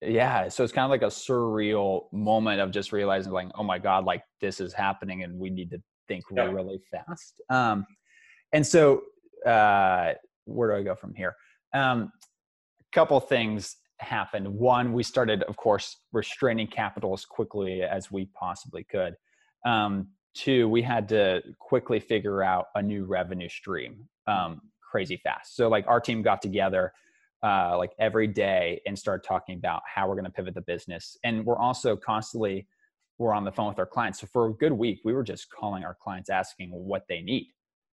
yeah 0.00 0.48
so 0.48 0.64
it's 0.64 0.72
kind 0.72 0.84
of 0.84 0.90
like 0.90 1.02
a 1.02 1.14
surreal 1.14 2.12
moment 2.12 2.60
of 2.60 2.70
just 2.72 2.90
realizing 2.92 3.32
like 3.32 3.48
oh 3.56 3.62
my 3.62 3.78
god 3.78 4.04
like 4.04 4.22
this 4.40 4.60
is 4.60 4.72
happening 4.72 5.22
and 5.22 5.38
we 5.38 5.48
need 5.50 5.70
to 5.70 5.78
think 6.08 6.24
Yeah. 6.34 6.50
really 6.50 6.80
fast. 6.90 7.40
Um 7.50 7.86
and 8.52 8.66
so 8.66 9.02
uh 9.46 10.12
where 10.44 10.70
do 10.70 10.76
i 10.76 10.82
go 10.82 10.94
from 10.96 11.14
here? 11.14 11.34
Um 11.72 12.10
a 12.80 12.84
couple 12.94 13.18
things 13.20 13.76
happened. 14.00 14.48
One 14.48 14.92
we 14.92 15.04
started 15.04 15.44
of 15.44 15.56
course 15.56 15.98
restraining 16.12 16.66
capital 16.66 17.12
as 17.14 17.24
quickly 17.24 17.82
as 17.82 18.10
we 18.10 18.28
possibly 18.38 18.84
could. 18.84 19.14
Um 19.64 20.08
two 20.34 20.68
we 20.68 20.82
had 20.82 21.08
to 21.08 21.42
quickly 21.58 22.00
figure 22.00 22.42
out 22.42 22.66
a 22.74 22.82
new 22.82 23.04
revenue 23.04 23.48
stream 23.48 24.08
um 24.26 24.60
crazy 24.80 25.16
fast 25.16 25.56
so 25.56 25.68
like 25.68 25.86
our 25.86 26.00
team 26.00 26.22
got 26.22 26.42
together 26.42 26.92
uh, 27.42 27.76
like 27.76 27.92
every 27.98 28.26
day 28.26 28.80
and 28.86 28.96
started 28.96 29.26
talking 29.26 29.56
about 29.56 29.82
how 29.92 30.06
we're 30.06 30.14
going 30.14 30.24
to 30.24 30.30
pivot 30.30 30.54
the 30.54 30.60
business. 30.60 31.16
And 31.24 31.44
we're 31.44 31.58
also 31.58 31.96
constantly 31.96 32.68
we're 33.18 33.34
on 33.34 33.44
the 33.44 33.52
phone 33.52 33.68
with 33.68 33.78
our 33.78 33.86
clients. 33.86 34.20
So 34.20 34.26
for 34.26 34.46
a 34.46 34.52
good 34.54 34.72
week, 34.72 35.00
we 35.04 35.12
were 35.12 35.22
just 35.22 35.50
calling 35.50 35.84
our 35.84 35.96
clients, 36.00 36.30
asking 36.30 36.70
what 36.70 37.04
they 37.08 37.20
need, 37.20 37.48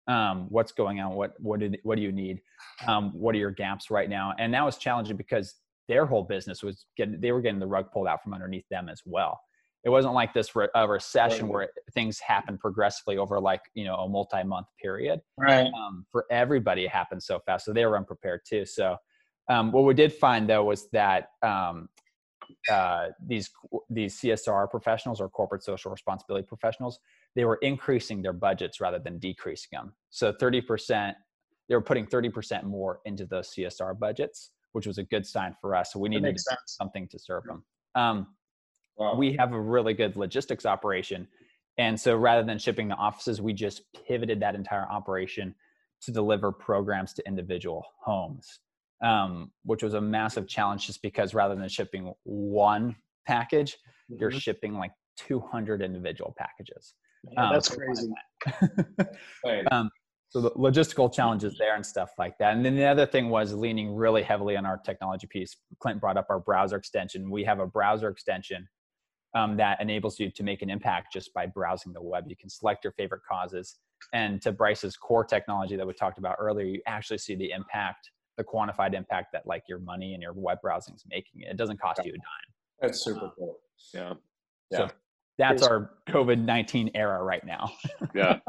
um, 0.07 0.47
what's 0.49 0.71
going 0.71 0.99
on, 0.99 1.13
what 1.13 1.33
what 1.39 1.59
did 1.59 1.77
what 1.83 1.95
do 1.95 2.01
you 2.01 2.11
need, 2.11 2.41
um, 2.87 3.11
what 3.13 3.35
are 3.35 3.37
your 3.37 3.51
gaps 3.51 3.89
right 3.89 4.09
now, 4.09 4.33
and 4.37 4.53
that 4.53 4.63
was 4.63 4.77
challenging 4.77 5.15
because 5.15 5.55
their 5.87 6.05
whole 6.05 6.23
business 6.23 6.63
was 6.63 6.85
getting 6.97 7.19
they 7.21 7.31
were 7.31 7.41
getting 7.41 7.59
the 7.59 7.67
rug 7.67 7.91
pulled 7.91 8.07
out 8.07 8.23
from 8.23 8.33
underneath 8.33 8.67
them 8.69 8.89
as 8.89 9.01
well. 9.05 9.39
It 9.83 9.89
wasn't 9.89 10.13
like 10.13 10.33
this 10.33 10.55
re- 10.55 10.69
a 10.75 10.87
recession 10.87 11.47
where 11.49 11.69
things 11.93 12.19
happen 12.19 12.57
progressively 12.57 13.17
over 13.17 13.39
like 13.39 13.61
you 13.73 13.83
know 13.85 13.95
a 13.95 14.09
multi-month 14.09 14.67
period. 14.81 15.21
Right. 15.37 15.67
um, 15.67 16.05
for 16.11 16.25
everybody 16.31 16.85
it 16.85 16.91
happened 16.91 17.21
so 17.21 17.39
fast 17.45 17.65
so 17.65 17.73
they 17.73 17.85
were 17.85 17.97
unprepared 17.97 18.41
too. 18.47 18.65
So 18.65 18.97
um, 19.49 19.71
what 19.71 19.83
we 19.83 19.93
did 19.93 20.13
find 20.13 20.49
though 20.49 20.63
was 20.63 20.89
that 20.91 21.29
um, 21.41 21.89
uh, 22.69 23.07
these 23.25 23.49
these 23.89 24.19
csr 24.19 24.69
professionals 24.69 25.19
or 25.19 25.29
corporate 25.29 25.63
social 25.63 25.91
responsibility 25.91 26.45
professionals 26.45 26.99
they 27.35 27.45
were 27.45 27.55
increasing 27.55 28.21
their 28.21 28.33
budgets 28.33 28.79
rather 28.79 28.99
than 28.99 29.17
decreasing 29.19 29.69
them. 29.71 29.93
So 30.09 30.31
30% 30.31 31.13
they 31.69 31.75
were 31.75 31.81
putting 31.81 32.05
30% 32.05 32.63
more 32.63 33.01
into 33.05 33.25
those 33.25 33.49
csr 33.53 33.97
budgets 33.97 34.51
which 34.73 34.85
was 34.85 34.97
a 34.97 35.03
good 35.03 35.25
sign 35.25 35.55
for 35.61 35.75
us. 35.75 35.93
So 35.93 35.99
we 35.99 36.09
That 36.09 36.21
needed 36.21 36.41
something 36.65 37.07
to 37.07 37.17
serve 37.17 37.45
them. 37.45 37.63
Um, 37.95 38.27
wow. 38.97 39.15
we 39.15 39.33
have 39.33 39.53
a 39.53 39.59
really 39.59 39.93
good 39.93 40.15
logistics 40.15 40.65
operation. 40.65 41.27
And 41.77 41.99
so 41.99 42.15
rather 42.15 42.43
than 42.43 42.59
shipping 42.59 42.89
to 42.89 42.95
offices, 42.95 43.41
we 43.41 43.53
just 43.53 43.81
pivoted 44.07 44.39
that 44.41 44.55
entire 44.55 44.87
operation 44.89 45.55
to 46.03 46.11
deliver 46.11 46.51
programs 46.51 47.13
to 47.13 47.27
individual 47.27 47.83
homes, 48.03 48.59
um, 49.03 49.51
which 49.63 49.81
was 49.81 49.93
a 49.95 50.01
massive 50.01 50.47
challenge 50.47 50.85
just 50.85 51.01
because 51.01 51.33
rather 51.33 51.55
than 51.55 51.67
shipping 51.69 52.13
one 52.23 52.95
package, 53.25 53.77
you're 54.09 54.31
Mhm. 54.31 54.41
shipping 54.41 54.73
like 54.77 54.91
200 55.17 55.81
individual 55.81 56.33
packages. 56.37 56.93
Um, 57.37 57.53
that's 57.53 57.69
so- 57.69 57.75
crazy. 57.77 58.13
Right. 59.45 59.65
um, 59.71 59.89
so 60.29 60.41
the 60.41 60.51
logistical 60.51 61.13
challenges 61.13 61.57
there 61.57 61.75
and 61.75 61.85
stuff 61.85 62.11
like 62.17 62.37
that. 62.39 62.55
And 62.55 62.65
then 62.65 62.75
the 62.75 62.85
other 62.85 63.05
thing 63.05 63.29
was 63.29 63.53
leaning 63.53 63.93
really 63.95 64.23
heavily 64.23 64.57
on 64.57 64.65
our 64.65 64.77
technology 64.79 65.27
piece. 65.27 65.55
Clint 65.79 66.01
brought 66.01 66.17
up 66.17 66.25
our 66.29 66.39
browser 66.39 66.75
extension. 66.75 67.29
We 67.29 67.43
have 67.43 67.59
a 67.59 67.67
browser 67.67 68.09
extension 68.09 68.67
um, 69.33 69.57
that 69.57 69.81
enables 69.81 70.19
you 70.19 70.29
to 70.29 70.43
make 70.43 70.61
an 70.61 70.69
impact 70.69 71.11
just 71.11 71.33
by 71.33 71.45
browsing 71.45 71.93
the 71.93 72.01
web. 72.01 72.25
You 72.27 72.35
can 72.35 72.49
select 72.49 72.83
your 72.83 72.93
favorite 72.93 73.21
causes. 73.29 73.79
And 74.13 74.41
to 74.41 74.51
Bryce's 74.51 74.95
core 74.95 75.23
technology 75.23 75.75
that 75.75 75.87
we 75.87 75.93
talked 75.93 76.17
about 76.17 76.35
earlier, 76.39 76.65
you 76.65 76.81
actually 76.85 77.17
see 77.17 77.35
the 77.35 77.51
impact 77.51 78.11
the 78.37 78.43
quantified 78.43 78.93
impact 78.93 79.31
that 79.33 79.45
like 79.45 79.63
your 79.67 79.79
money 79.79 80.13
and 80.13 80.21
your 80.23 80.33
web 80.33 80.59
browsing 80.61 80.95
is 80.95 81.03
making. 81.09 81.41
It 81.41 81.57
doesn't 81.57 81.79
cost 81.79 82.03
you 82.03 82.11
a 82.11 82.15
dime. 82.15 82.23
That's 82.81 83.03
super 83.03 83.31
cool. 83.37 83.59
Yeah. 83.93 84.13
Yeah. 84.71 84.77
So 84.77 84.89
that's 85.37 85.61
Is- 85.61 85.67
our 85.67 85.91
COVID 86.09 86.43
nineteen 86.43 86.89
era 86.95 87.23
right 87.23 87.45
now. 87.45 87.71
Yeah. 88.15 88.39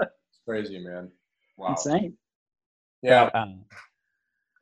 It's 0.00 0.40
crazy, 0.46 0.78
man. 0.78 1.10
Wow. 1.56 1.70
Insane. 1.70 2.16
Yeah. 3.02 3.30
Um, 3.34 3.64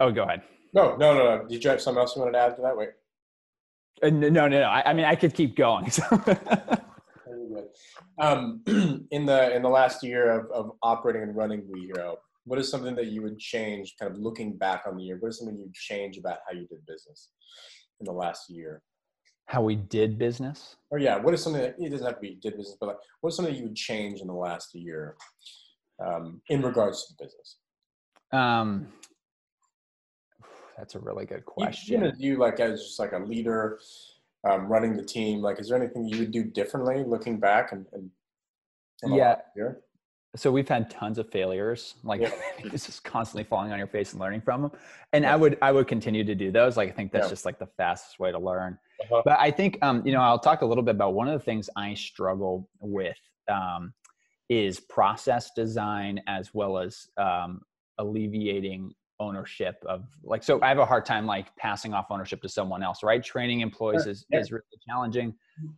oh, 0.01 0.11
go 0.11 0.23
ahead. 0.23 0.43
No, 0.73 0.97
no, 0.97 1.15
no, 1.15 1.37
no. 1.37 1.49
Did 1.49 1.63
you 1.63 1.71
have 1.71 1.81
something 1.81 2.01
else 2.01 2.17
you 2.17 2.23
wanted 2.23 2.33
to 2.33 2.39
add 2.39 2.57
to 2.57 2.63
that? 2.63 2.77
Wait. 2.77 2.91
Uh, 4.03 4.11
no, 4.11 4.29
no, 4.29 4.49
no. 4.49 4.61
no. 4.61 4.67
I, 4.67 4.91
I 4.91 4.93
mean, 4.93 5.05
I 5.05 5.15
could 5.15 5.35
keep 5.35 5.57
going. 5.57 5.91
So. 5.91 6.03
Um, 8.19 8.63
in 9.11 9.27
the 9.27 9.55
in 9.55 9.63
the 9.63 9.69
last 9.69 10.03
year 10.03 10.31
of, 10.31 10.51
of 10.51 10.73
operating 10.83 11.23
and 11.23 11.37
running 11.37 11.65
We 11.69 11.83
Hero, 11.83 12.17
what 12.45 12.59
is 12.59 12.71
something 12.71 12.95
that 12.97 13.07
you 13.07 13.23
would 13.23 13.39
change? 13.39 13.95
Kind 14.01 14.13
of 14.13 14.19
looking 14.19 14.57
back 14.57 14.85
on 14.87 14.97
the 14.97 15.03
year, 15.03 15.19
what 15.21 15.29
is 15.29 15.39
something 15.39 15.59
you'd 15.59 15.75
change 15.75 16.17
about 16.17 16.39
how 16.47 16.55
you 16.55 16.67
did 16.67 16.85
business 16.87 17.31
in 18.01 18.07
the 18.07 18.13
last 18.13 18.49
year? 18.49 18.83
How 19.47 19.63
we 19.63 19.77
did 19.77 20.19
business. 20.19 20.77
Or 20.91 20.99
yeah, 20.99 21.17
what 21.19 21.35
is 21.35 21.43
something 21.43 21.63
that 21.63 21.77
it 21.79 21.91
doesn't 21.91 22.07
have 22.07 22.17
to 22.17 22.21
be 22.21 22.39
did 22.41 22.57
business, 22.57 22.77
but 22.81 22.87
like 22.87 22.97
what 23.21 23.31
is 23.31 23.37
something 23.37 23.55
you 23.55 23.65
would 23.65 23.77
change 23.77 24.21
in 24.21 24.27
the 24.27 24.35
last 24.35 24.75
year 24.75 25.17
um, 26.05 26.41
in 26.49 26.63
regards 26.63 27.07
to 27.07 27.15
the 27.15 27.25
business? 27.25 27.59
Um, 28.33 28.89
that's 30.77 30.95
a 30.95 30.99
really 30.99 31.27
good 31.27 31.45
question. 31.45 31.95
Even 31.97 32.11
as 32.11 32.21
you 32.21 32.37
like 32.37 32.61
as 32.61 32.83
just 32.83 32.99
like 32.99 33.13
a 33.13 33.19
leader 33.19 33.79
um, 34.49 34.67
running 34.67 34.97
the 34.97 35.05
team, 35.05 35.41
like 35.41 35.59
is 35.59 35.69
there 35.69 35.81
anything 35.83 36.07
you 36.07 36.19
would 36.19 36.31
do 36.31 36.45
differently 36.45 37.03
looking 37.05 37.39
back 37.41 37.73
and, 37.73 37.87
and 37.93 38.11
Yeah. 39.05 39.37
so 40.37 40.53
we've 40.53 40.69
had 40.69 40.91
tons 40.91 41.19
of 41.19 41.31
failures 41.31 41.95
like 42.05 42.21
Yeah. 42.21 42.31
it's 42.59 42.87
just 42.87 43.05
constantly 43.05 43.45
falling 43.45 43.73
on 43.73 43.79
your 43.79 43.87
face 43.87 44.13
and 44.13 44.21
learning 44.21 44.43
from 44.43 44.63
them 44.63 44.71
and 45.13 45.25
Yeah. 45.25 45.33
i 45.33 45.37
would 45.37 45.57
i 45.63 45.73
would 45.73 45.87
continue 45.87 46.25
to 46.25 46.35
do 46.35 46.51
those 46.53 46.77
like 46.77 46.89
i 46.89 46.93
think 46.93 47.11
that's 47.13 47.27
Yeah. 47.27 47.31
just 47.31 47.45
like 47.47 47.59
the 47.59 47.67
fastest 47.79 48.19
way 48.19 48.33
to 48.33 48.39
learn 48.39 48.79
Uh-huh. 49.03 49.23
but 49.25 49.39
i 49.39 49.51
think 49.51 49.79
um 49.83 50.03
you 50.07 50.13
know 50.13 50.21
i'll 50.21 50.39
talk 50.39 50.61
a 50.63 50.67
little 50.67 50.83
bit 50.85 50.95
about 50.95 51.15
one 51.15 51.27
of 51.29 51.33
the 51.39 51.45
things 51.45 51.71
i 51.77 51.95
struggle 51.95 52.69
with 52.81 53.17
um 53.49 53.95
is 54.51 54.79
process 54.81 55.51
design 55.57 56.21
as 56.27 56.53
well 56.53 56.77
as 56.79 57.09
um 57.17 57.63
alleviating 57.99 58.93
ownership 59.21 59.77
of 59.87 60.05
like 60.23 60.43
so 60.43 60.61
i 60.63 60.69
have 60.69 60.79
a 60.79 60.85
hard 60.85 61.05
time 61.05 61.27
like 61.27 61.55
passing 61.57 61.95
off 61.95 62.07
ownership 62.11 62.41
to 62.43 62.49
someone 62.49 62.83
else 62.83 63.03
right 63.03 63.25
training 63.25 63.61
employees 63.61 64.03
Sure. 64.03 64.13
is, 64.13 64.27
is 64.33 64.53
really 64.53 64.65
challenging 64.87 65.35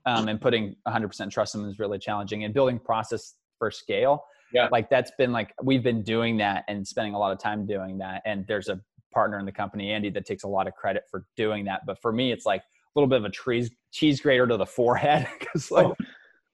um, 0.06 0.26
and 0.28 0.40
putting 0.40 0.74
100% 0.88 1.30
trust 1.30 1.54
in 1.54 1.62
them 1.62 1.70
is 1.70 1.78
really 1.78 1.98
challenging 1.98 2.42
and 2.44 2.52
building 2.52 2.78
process 2.80 3.34
for 3.58 3.70
scale 3.70 4.24
Yeah. 4.52 4.68
like 4.72 4.90
that's 4.90 5.12
been 5.18 5.30
like 5.32 5.52
we've 5.62 5.82
been 5.84 6.02
doing 6.02 6.36
that 6.38 6.64
and 6.68 6.86
spending 6.86 7.14
a 7.14 7.18
lot 7.18 7.32
of 7.32 7.38
time 7.38 7.64
doing 7.66 7.98
that 7.98 8.22
and 8.26 8.44
there's 8.48 8.68
a 8.68 8.80
partner 9.12 9.38
in 9.38 9.46
the 9.46 9.52
company 9.52 9.90
andy 9.92 10.10
that 10.10 10.26
takes 10.26 10.42
a 10.42 10.48
lot 10.48 10.66
of 10.66 10.74
credit 10.74 11.04
for 11.10 11.24
doing 11.36 11.64
that 11.66 11.82
but 11.86 12.00
for 12.02 12.12
me 12.12 12.32
it's 12.32 12.44
like 12.44 12.60
a 12.60 12.64
little 12.98 13.08
bit 13.08 13.18
of 13.18 13.24
a 13.24 13.30
cheese 13.30 13.70
cheese 13.92 14.20
grater 14.20 14.46
to 14.46 14.56
the 14.56 14.66
forehead 14.66 15.26
because 15.38 15.70
like 15.70 15.86
Oh, 15.86 15.94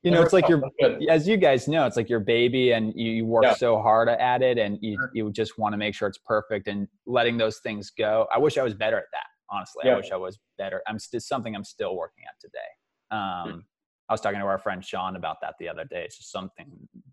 you 0.04 0.10
know 0.10 0.22
it's 0.22 0.32
like 0.32 0.48
your 0.48 0.62
as 1.08 1.26
you 1.26 1.36
guys 1.36 1.66
know 1.66 1.86
it's 1.86 1.96
like 1.96 2.08
your 2.08 2.20
baby 2.20 2.72
and 2.72 2.92
you, 2.94 3.10
you 3.10 3.26
work 3.26 3.42
Yeah. 3.44 3.54
so 3.54 3.80
hard 3.80 4.08
at 4.08 4.42
it 4.42 4.58
and 4.58 4.78
you, 4.82 4.96
Sure. 4.96 5.10
you 5.14 5.32
just 5.32 5.58
want 5.58 5.72
to 5.72 5.76
make 5.78 5.94
sure 5.94 6.06
it's 6.06 6.18
perfect 6.18 6.68
and 6.68 6.86
letting 7.06 7.36
those 7.38 7.58
things 7.58 7.90
go 7.90 8.26
i 8.32 8.38
wish 8.38 8.58
i 8.58 8.62
was 8.62 8.74
better 8.74 8.98
at 8.98 9.04
that 9.12 9.26
honestly 9.50 9.82
Yeah. 9.86 9.94
i 9.94 9.96
wish 9.96 10.12
i 10.12 10.16
was 10.16 10.38
better 10.58 10.82
i'm 10.86 10.98
still 10.98 11.20
something 11.20 11.54
i'm 11.56 11.64
still 11.64 11.96
working 11.96 12.24
at 12.28 12.38
today 12.40 12.70
um 13.10 13.64
i 14.08 14.12
was 14.12 14.20
talking 14.20 14.38
to 14.40 14.46
our 14.46 14.58
friend 14.58 14.84
sean 14.84 15.16
about 15.16 15.36
that 15.40 15.54
the 15.58 15.68
other 15.68 15.84
day 15.84 16.04
it's 16.04 16.18
just 16.18 16.30
something 16.30 16.68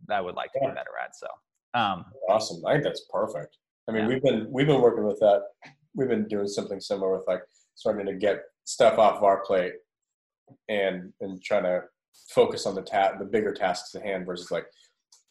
that 0.07 0.17
i 0.17 0.21
would 0.21 0.35
like 0.35 0.51
to 0.53 0.59
Yeah. 0.61 0.67
get 0.67 0.75
better 0.75 0.91
at 1.03 1.15
so 1.15 1.27
um 1.73 2.05
Awesome. 2.29 2.61
I 2.65 2.73
think 2.73 2.83
that's 2.83 3.05
perfect. 3.09 3.57
I 3.87 3.93
mean, 3.93 4.05
we've 4.07 4.21
been 4.21 4.47
we've 4.51 4.67
been 4.67 4.81
working 4.81 5.05
with 5.05 5.19
that. 5.19 5.41
We've 5.95 6.07
been 6.07 6.27
doing 6.27 6.47
something 6.47 6.79
similar 6.79 7.11
with 7.17 7.25
like 7.27 7.41
starting 7.75 8.05
to 8.05 8.13
get 8.13 8.41
stuff 8.65 8.99
off 8.99 9.17
of 9.17 9.23
our 9.23 9.41
plate 9.43 9.73
and 10.69 11.11
and 11.21 11.41
trying 11.43 11.63
to 11.63 11.81
focus 12.33 12.65
on 12.65 12.75
the 12.75 12.81
ta- 12.81 13.13
the 13.17 13.25
bigger 13.25 13.53
tasks 13.53 13.93
at 13.95 14.03
hand 14.03 14.25
versus 14.25 14.51
like 14.51 14.65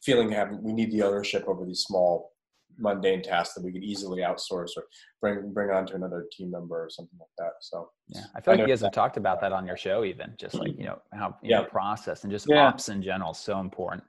feeling 0.03 0.31
having 0.31 0.63
we 0.63 0.73
need 0.73 0.91
the 0.93 1.03
ownership 1.03 1.45
over 1.47 1.65
these 1.65 1.81
small 1.81 2.33
mundane 2.79 3.23
tasks 3.23 3.55
that 3.55 3.63
we 3.65 3.73
could 3.73 3.83
easily 3.83 4.23
outsource 4.23 4.71
or 4.77 4.85
bring 5.21 5.53
bring 5.53 5.71
on 5.71 5.85
to 5.87 5.95
another 5.95 6.27
team 6.33 6.51
member 6.51 6.83
or 6.85 6.89
something 6.89 7.19
like 7.19 7.29
that. 7.39 7.53
So 7.61 7.91
yeah 8.09 8.23
i 8.35 8.41
feel 8.41 8.53
I 8.53 8.57
like 8.57 8.59
know 8.59 8.65
you 8.65 8.69
guys 8.73 8.81
have 8.81 8.93
talked 8.93 9.17
about 9.17 9.41
that 9.43 9.53
on 9.53 9.67
your 9.67 9.77
show 9.77 10.05
even 10.05 10.35
just 10.39 10.55
like 10.55 10.77
you 10.79 10.85
know 10.85 10.99
how 11.13 11.37
you 11.43 11.51
Yeah. 11.51 11.59
know 11.59 11.65
process 11.65 12.23
and 12.25 12.33
just 12.33 12.47
Yeah. 12.49 12.67
ops 12.69 12.89
in 12.89 13.03
general 13.03 13.33
is 13.33 13.39
so 13.39 13.61
important 13.61 14.03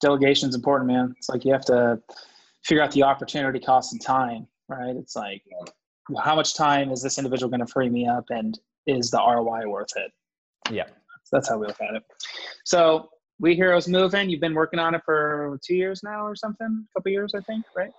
Delegation's 0.00 0.54
important, 0.54 0.88
man. 0.88 1.12
It's 1.18 1.28
like 1.28 1.44
you 1.44 1.52
have 1.52 1.66
to 1.66 2.00
figure 2.64 2.82
out 2.82 2.90
the 2.90 3.02
opportunity 3.02 3.60
cost 3.60 3.92
and 3.92 4.00
time, 4.00 4.46
right? 4.66 4.96
It's 4.96 5.14
like 5.14 5.42
how 6.24 6.34
much 6.34 6.54
time 6.54 6.90
is 6.90 7.02
this 7.02 7.18
individual 7.18 7.50
going 7.50 7.60
to 7.60 7.66
free 7.70 7.90
me 7.90 8.08
up 8.08 8.24
and 8.30 8.58
is 8.86 9.10
the 9.10 9.18
ROI 9.18 9.68
worth 9.68 9.94
it? 9.96 10.10
yeah 10.70 10.86
That's 11.32 11.48
how 11.48 11.58
we 11.58 11.66
look 11.66 11.80
at 11.80 11.94
it. 11.94 12.02
So 12.64 13.08
We 13.38 13.54
Heroes 13.54 13.88
Moving, 13.88 14.28
you've 14.30 14.40
been 14.40 14.54
working 14.54 14.78
on 14.80 14.94
it 14.94 15.02
for 15.04 15.58
two 15.64 15.74
years 15.74 16.02
now 16.02 16.24
or 16.26 16.34
something, 16.34 16.86
a 16.90 16.98
couple 16.98 17.12
years, 17.12 17.34
I 17.34 17.40
think, 17.40 17.64
right? 17.76 17.90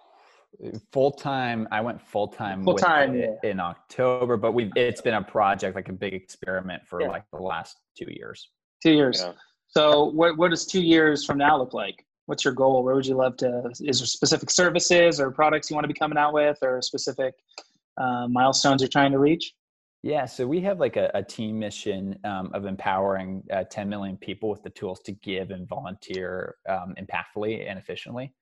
full 0.91 1.11
time 1.11 1.65
i 1.71 1.79
went 1.79 1.99
full 2.01 2.27
time 2.27 2.61
Full-time, 2.61 3.15
in 3.41 3.57
october 3.61 4.35
but 4.35 4.51
we've 4.51 4.69
it's 4.75 4.99
been 4.99 5.13
a 5.13 5.23
project 5.23 5.77
like 5.77 5.87
a 5.87 5.93
big 5.93 6.13
experiment 6.13 6.85
for 6.85 7.01
Yeah. 7.01 7.07
like 7.07 7.23
the 7.31 7.39
last 7.39 7.77
two 7.97 8.07
years 8.09 8.49
Two 8.83 8.91
years. 8.93 9.21
Yeah. 9.23 9.33
So 9.67 10.05
what 10.05 10.37
what 10.37 10.49
does 10.49 10.65
two 10.65 10.81
years 10.81 11.23
from 11.25 11.37
now 11.37 11.57
look 11.57 11.73
like? 11.73 12.03
What's 12.25 12.43
your 12.43 12.53
goal? 12.53 12.83
Where 12.83 12.95
would 12.95 13.05
you 13.05 13.15
love 13.15 13.37
to? 13.37 13.69
Is 13.79 13.99
there 13.99 14.07
specific 14.07 14.49
services 14.49 15.19
or 15.19 15.31
products 15.31 15.69
you 15.69 15.75
want 15.75 15.83
to 15.83 15.87
be 15.87 15.93
coming 15.93 16.17
out 16.17 16.33
with, 16.33 16.57
or 16.61 16.81
specific 16.81 17.33
uh, 17.97 18.27
milestones 18.27 18.81
you're 18.81 18.89
trying 18.89 19.11
to 19.11 19.19
reach? 19.19 19.53
Yeah, 20.03 20.25
so 20.25 20.47
we 20.47 20.61
have 20.61 20.79
like 20.79 20.97
a, 20.97 21.11
a 21.13 21.21
team 21.21 21.59
mission 21.59 22.17
um, 22.23 22.49
of 22.53 22.65
empowering 22.65 23.43
uh, 23.53 23.65
10 23.69 23.87
million 23.87 24.17
people 24.17 24.49
with 24.49 24.63
the 24.63 24.71
tools 24.71 24.99
to 25.01 25.11
give 25.11 25.51
and 25.51 25.67
volunteer 25.67 26.55
um, 26.67 26.95
impactfully 26.99 27.69
and 27.69 27.77
efficiently. 27.77 28.33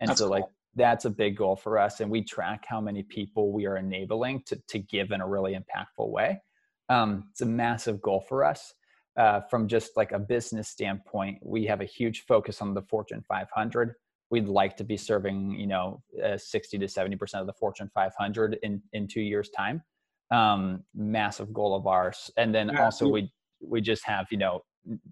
And 0.00 0.10
That's 0.10 0.20
so, 0.20 0.28
like, 0.28 0.44
that's 0.74 1.06
a 1.06 1.10
big 1.10 1.38
goal 1.38 1.56
for 1.56 1.78
us. 1.78 2.00
And 2.00 2.10
we 2.10 2.22
track 2.22 2.66
how 2.68 2.82
many 2.82 3.02
people 3.02 3.50
we 3.50 3.64
are 3.64 3.78
enabling 3.78 4.42
to, 4.42 4.60
to 4.68 4.78
give 4.78 5.10
in 5.10 5.22
a 5.22 5.26
really 5.26 5.54
impactful 5.56 6.10
way. 6.10 6.42
Um, 6.90 7.28
it's 7.30 7.40
a 7.40 7.46
massive 7.46 8.02
goal 8.02 8.20
for 8.20 8.44
us. 8.44 8.74
Uh, 9.16 9.40
from 9.48 9.66
just 9.66 9.96
like 9.96 10.12
a 10.12 10.18
business 10.18 10.68
standpoint, 10.68 11.38
we 11.42 11.64
have 11.64 11.80
a 11.80 11.86
huge 11.86 12.26
focus 12.26 12.60
on 12.60 12.74
the 12.74 12.82
Fortune 12.82 13.24
500. 13.26 13.94
We'd 14.28 14.48
like 14.48 14.76
to 14.76 14.84
be 14.84 14.98
serving, 14.98 15.58
you 15.58 15.66
know, 15.66 16.02
uh, 16.22 16.36
60 16.36 16.76
to 16.76 16.84
70% 16.84 17.40
of 17.40 17.46
the 17.46 17.54
Fortune 17.54 17.90
500 17.94 18.58
in, 18.62 18.82
in 18.92 19.08
two 19.08 19.22
years' 19.22 19.48
time 19.48 19.82
um 20.30 20.82
massive 20.94 21.52
goal 21.52 21.74
of 21.74 21.86
ours. 21.86 22.30
And 22.36 22.54
then 22.54 22.70
Yeah, 22.72 22.84
also 22.84 23.08
we 23.08 23.32
we 23.60 23.80
just 23.80 24.04
have 24.04 24.26
you 24.30 24.38
know 24.38 24.62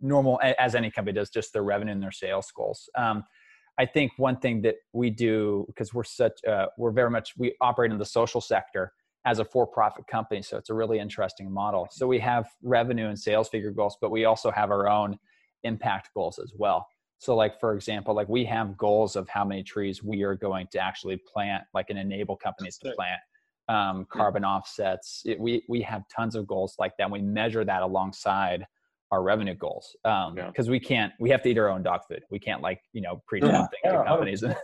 normal 0.01 0.41
as 0.59 0.75
any 0.75 0.91
company 0.91 1.15
does 1.15 1.31
just 1.31 1.53
their 1.53 1.63
revenue 1.65 1.93
and 1.93 2.03
their 2.03 2.13
sales 2.13 2.51
goals. 2.55 2.89
Um 2.97 3.25
i 3.79 3.85
think 3.85 4.13
one 4.19 4.37
thing 4.37 4.63
that 4.63 4.77
we 4.93 5.11
do 5.11 5.65
because 5.67 5.93
we're 5.93 6.05
such 6.05 6.45
uh, 6.45 6.67
we're 6.79 6.93
very 6.93 7.11
much 7.11 7.35
we 7.37 7.55
operate 7.61 7.91
in 7.91 7.99
the 7.99 8.05
social 8.05 8.41
sector 8.41 8.93
as 9.25 9.39
a 9.39 9.45
for-profit 9.45 10.07
company 10.07 10.43
so 10.43 10.57
it's 10.57 10.71
a 10.71 10.75
really 10.75 10.99
interesting 10.99 11.51
model. 11.51 11.89
So 11.91 12.07
we 12.07 12.19
have 12.21 12.47
revenue 12.63 13.09
and 13.09 13.19
sales 13.19 13.49
figure 13.49 13.71
goals 13.71 13.97
but 14.01 14.11
we 14.11 14.27
also 14.27 14.51
have 14.51 14.71
our 14.71 14.89
own 14.89 15.19
impact 15.65 16.11
goals 16.15 16.39
as 16.39 16.53
well. 16.57 16.87
So 17.19 17.35
like 17.35 17.59
for 17.59 17.75
example 17.75 18.15
like 18.15 18.29
we 18.29 18.45
have 18.45 18.77
goals 18.77 19.17
of 19.17 19.29
how 19.29 19.45
many 19.45 19.63
trees 19.63 20.03
we 20.05 20.23
are 20.23 20.35
going 20.35 20.67
to 20.73 20.79
actually 20.79 21.17
plant 21.17 21.65
like 21.73 21.87
and 21.91 21.99
enable 21.99 22.37
companies 22.37 22.77
to 22.79 22.93
plant 22.93 23.21
um, 23.69 24.07
carbon 24.11 24.45
offsets. 24.45 25.23
It, 25.25 25.39
we 25.41 25.63
we 25.69 25.81
have 25.83 26.03
tons 26.15 26.35
of 26.35 26.47
goals 26.47 26.75
like 26.79 26.93
that. 26.99 27.11
We 27.11 27.21
measure 27.23 27.65
that 27.65 27.83
alongside 27.83 28.67
our 29.11 29.23
revenue 29.23 29.55
goals 29.55 29.95
because 30.03 30.67
Yeah. 30.67 30.71
we 30.71 30.81
can't. 30.81 31.13
We 31.21 31.31
have 31.31 31.43
to 31.43 31.49
eat 31.51 31.59
our 31.59 31.69
own 31.69 31.83
dog 31.83 32.01
food. 32.09 32.23
We 32.31 32.39
can't 32.39 32.63
like 32.63 32.81
you 32.93 33.01
know 33.03 33.23
preach 33.27 33.45
Yeah. 33.45 33.53
something 33.59 33.79
Yeah, 33.85 33.93
to 33.93 34.05
companies. 34.05 34.45
Are 34.45 34.55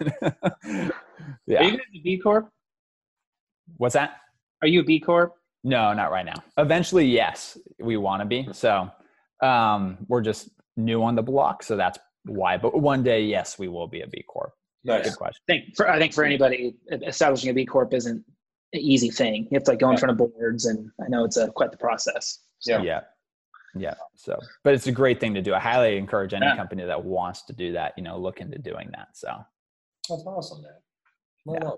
yeah. 1.46 1.62
you 1.62 1.70
guys 1.72 1.80
a 1.94 2.00
B 2.02 2.18
Corp? 2.18 2.48
What's 3.76 3.94
that? 3.94 4.16
Are 4.62 4.68
you 4.68 4.80
a 4.80 4.84
B 4.84 5.00
Corp? 5.00 5.34
No, 5.62 5.92
not 5.92 6.10
right 6.10 6.24
now. 6.24 6.42
Eventually, 6.56 7.06
yes, 7.06 7.58
we 7.78 7.96
want 7.96 8.20
to 8.22 8.26
be. 8.26 8.48
So 8.52 8.90
um, 9.42 9.98
we're 10.08 10.22
just 10.22 10.48
new 10.76 11.02
on 11.02 11.14
the 11.14 11.22
block, 11.22 11.62
so 11.62 11.76
that's 11.76 11.98
why. 12.24 12.56
But 12.56 12.78
one 12.80 13.02
day, 13.02 13.22
yes, 13.24 13.58
we 13.58 13.68
will 13.68 13.86
be 13.86 14.00
a 14.00 14.06
B 14.06 14.22
Corp. 14.28 14.52
nice. 14.84 15.04
Good 15.10 15.16
question. 15.16 15.40
I 15.48 15.52
think 15.52 15.76
for 15.76 15.88
I 15.90 15.98
think 15.98 16.12
for 16.14 16.24
anybody 16.24 16.74
establishing 17.06 17.50
a 17.50 17.54
B 17.54 17.64
Corp 17.66 17.92
isn't 17.94 18.24
an 18.72 18.80
easy 18.80 19.10
thing. 19.10 19.44
You 19.50 19.56
have 19.56 19.64
to 19.64 19.70
like 19.72 19.80
go 19.80 19.90
in 19.90 19.96
front 19.96 20.10
of 20.12 20.18
boards, 20.18 20.66
and 20.66 20.90
I 21.04 21.08
know 21.08 21.24
it's 21.24 21.36
a 21.36 21.48
quite 21.50 21.70
the 21.72 21.78
process. 21.78 22.40
Yeah. 22.66 22.82
yeah 22.82 23.00
yeah 23.76 23.94
so 24.16 24.36
but 24.64 24.74
it's 24.74 24.86
a 24.88 24.92
great 24.92 25.18
thing 25.20 25.32
to 25.32 25.40
do 25.40 25.54
i 25.54 25.60
highly 25.60 25.96
encourage 25.96 26.34
any 26.34 26.44
Yeah. 26.44 26.56
company 26.56 26.84
that 26.84 27.02
wants 27.04 27.42
to 27.42 27.52
do 27.54 27.72
that 27.72 27.94
you 27.96 28.02
know 28.02 28.18
look 28.18 28.40
into 28.40 28.58
doing 28.58 28.90
that 28.96 29.08
so 29.14 29.28
That's 30.08 30.24
awesome, 30.26 30.60
man. 30.62 30.72
Well 31.46 31.54
Yeah. 31.54 31.60
done. 31.60 31.76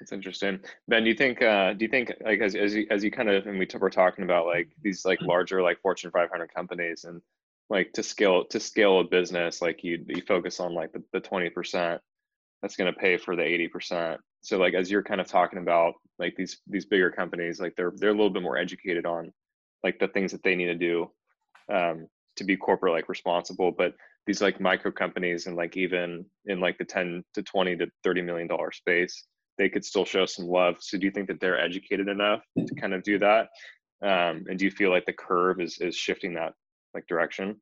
That's 0.00 0.12
interesting. 0.12 0.58
Ben, 0.88 1.04
do 1.04 1.08
you 1.08 1.14
think 1.14 1.40
uh 1.40 1.72
do 1.74 1.84
you 1.84 1.88
think 1.90 2.12
like 2.22 2.40
as 2.40 2.54
as 2.56 2.74
you 2.74 2.86
as 2.90 3.02
you 3.04 3.10
kind 3.12 3.30
of 3.30 3.46
and 3.46 3.58
we 3.58 3.64
t- 3.66 3.78
were 3.78 3.88
talking 3.88 4.24
about 4.24 4.46
like 4.46 4.68
these 4.82 5.04
like 5.06 5.20
larger 5.22 5.62
like 5.62 5.80
Fortune 5.80 6.10
500 6.10 6.52
companies 6.52 7.04
and 7.04 7.22
like 7.70 7.92
to 7.94 8.02
scale 8.02 8.44
to 8.46 8.58
scale 8.60 8.98
a 9.00 9.04
business 9.04 9.62
like 9.62 9.82
you 9.84 10.04
you 10.08 10.20
focus 10.22 10.58
on 10.60 10.74
like 10.74 10.92
the, 10.92 11.02
the 11.12 11.20
20% 11.20 12.00
that's 12.60 12.74
going 12.76 12.92
to 12.92 12.98
pay 13.00 13.16
for 13.16 13.34
the 13.36 13.42
80%. 13.42 14.18
So 14.40 14.58
like 14.58 14.74
as 14.74 14.90
you're 14.90 15.02
kind 15.02 15.20
of 15.20 15.26
talking 15.26 15.58
about 15.58 15.94
like 16.18 16.34
these 16.36 16.58
these 16.66 16.86
bigger 16.86 17.10
companies, 17.10 17.60
like 17.60 17.74
they're 17.76 17.92
they're 17.96 18.10
a 18.10 18.14
little 18.14 18.30
bit 18.30 18.42
more 18.42 18.58
educated 18.58 19.06
on 19.06 19.32
like 19.84 19.98
the 19.98 20.08
things 20.08 20.32
that 20.32 20.42
they 20.42 20.54
need 20.54 20.66
to 20.66 20.74
do 20.74 21.10
um, 21.72 22.08
to 22.36 22.44
be 22.44 22.56
corporate 22.56 22.92
like 22.92 23.08
responsible. 23.08 23.72
But 23.72 23.94
these 24.26 24.42
like 24.42 24.60
micro 24.60 24.90
companies 24.90 25.46
and 25.46 25.56
like 25.56 25.76
even 25.76 26.24
in 26.46 26.60
like 26.60 26.78
the 26.78 26.84
10 26.84 27.24
to 27.34 27.42
20 27.42 27.76
to 27.76 27.86
30 28.04 28.22
million 28.22 28.48
dollar 28.48 28.72
space, 28.72 29.24
they 29.56 29.68
could 29.68 29.84
still 29.84 30.04
show 30.04 30.26
some 30.26 30.46
love. 30.46 30.76
So 30.80 30.98
do 30.98 31.06
you 31.06 31.10
think 31.10 31.28
that 31.28 31.40
they're 31.40 31.58
educated 31.60 32.08
enough 32.08 32.40
to 32.56 32.74
kind 32.74 32.94
of 32.94 33.02
do 33.02 33.18
that? 33.18 33.48
Um, 34.02 34.44
and 34.48 34.58
do 34.58 34.64
you 34.64 34.70
feel 34.70 34.90
like 34.90 35.06
the 35.06 35.12
curve 35.12 35.60
is 35.60 35.78
is 35.80 35.96
shifting 35.96 36.34
that 36.34 36.54
like 36.94 37.06
direction? 37.06 37.60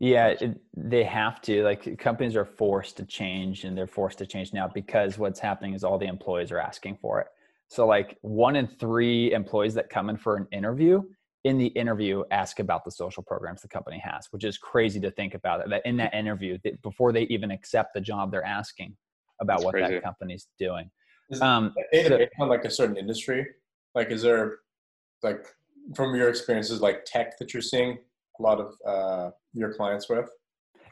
Yeah, 0.00 0.28
it, 0.28 0.60
they 0.76 1.02
have 1.04 1.42
to. 1.42 1.64
Like 1.64 1.98
companies 1.98 2.36
are 2.36 2.44
forced 2.44 2.96
to 2.98 3.04
change, 3.04 3.64
and 3.64 3.76
they're 3.76 3.86
forced 3.86 4.18
to 4.18 4.26
change 4.26 4.52
now 4.52 4.68
because 4.72 5.18
what's 5.18 5.40
happening 5.40 5.74
is 5.74 5.82
all 5.82 5.98
the 5.98 6.06
employees 6.06 6.52
are 6.52 6.60
asking 6.60 6.98
for 7.00 7.20
it. 7.20 7.26
So, 7.68 7.86
like 7.86 8.16
one 8.22 8.54
in 8.54 8.66
three 8.66 9.32
employees 9.32 9.74
that 9.74 9.90
come 9.90 10.08
in 10.08 10.16
for 10.16 10.36
an 10.36 10.46
interview, 10.52 11.02
in 11.44 11.58
the 11.58 11.66
interview, 11.66 12.22
ask 12.30 12.60
about 12.60 12.84
the 12.84 12.90
social 12.92 13.22
programs 13.24 13.62
the 13.62 13.68
company 13.68 14.00
has, 14.04 14.28
which 14.30 14.44
is 14.44 14.56
crazy 14.56 15.00
to 15.00 15.10
think 15.10 15.34
about. 15.34 15.68
That 15.68 15.82
in 15.84 15.96
that 15.96 16.14
interview, 16.14 16.58
before 16.82 17.12
they 17.12 17.22
even 17.22 17.50
accept 17.50 17.92
the 17.94 18.00
job, 18.00 18.30
they're 18.30 18.44
asking 18.44 18.96
about 19.40 19.58
That's 19.58 19.64
what 19.64 19.74
crazy. 19.74 19.94
that 19.94 20.02
company's 20.04 20.46
doing. 20.58 20.90
Is 21.30 21.42
um, 21.42 21.74
so, 21.92 22.26
on 22.40 22.48
like 22.48 22.64
a 22.64 22.70
certain 22.70 22.96
industry? 22.96 23.46
Like, 23.94 24.10
is 24.10 24.22
there 24.22 24.58
like 25.22 25.44
from 25.94 26.14
your 26.14 26.28
experiences, 26.28 26.80
like 26.80 27.04
tech 27.04 27.38
that 27.38 27.52
you're 27.52 27.62
seeing? 27.62 27.98
A 28.38 28.42
lot 28.42 28.60
of 28.60 28.74
uh, 28.86 29.30
your 29.52 29.74
clients 29.74 30.08
with? 30.08 30.28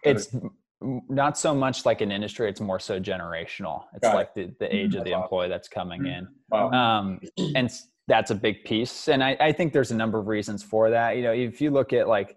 It's 0.03 0.35
not 0.81 1.39
so 1.39 1.55
much 1.55 1.87
like 1.87 2.01
an 2.01 2.13
industry; 2.13 2.49
it's 2.49 2.61
more 2.61 2.79
so 2.79 3.01
generational. 3.01 3.85
It's 3.95 4.03
Got 4.03 4.15
like 4.15 4.31
it. 4.37 4.59
the, 4.59 4.67
the 4.67 4.75
age 4.75 4.95
of 4.95 5.05
the 5.05 5.13
employee 5.13 5.49
that's 5.49 5.69
coming 5.69 6.03
mm-hmm. 6.03 6.19
in, 6.19 6.29
wow. 6.51 6.71
um, 6.71 7.21
and 7.55 7.71
that's 8.09 8.31
a 8.31 8.35
big 8.35 8.65
piece. 8.65 9.09
And 9.09 9.23
I, 9.23 9.37
I 9.41 9.53
think 9.53 9.73
there's 9.73 9.91
a 9.91 9.97
number 9.97 10.19
of 10.19 10.27
reasons 10.27 10.63
for 10.63 10.91
that. 10.91 11.17
You 11.17 11.23
know, 11.23 11.33
if 11.33 11.61
you 11.61 11.71
look 11.71 11.93
at 11.93 12.09
like 12.09 12.37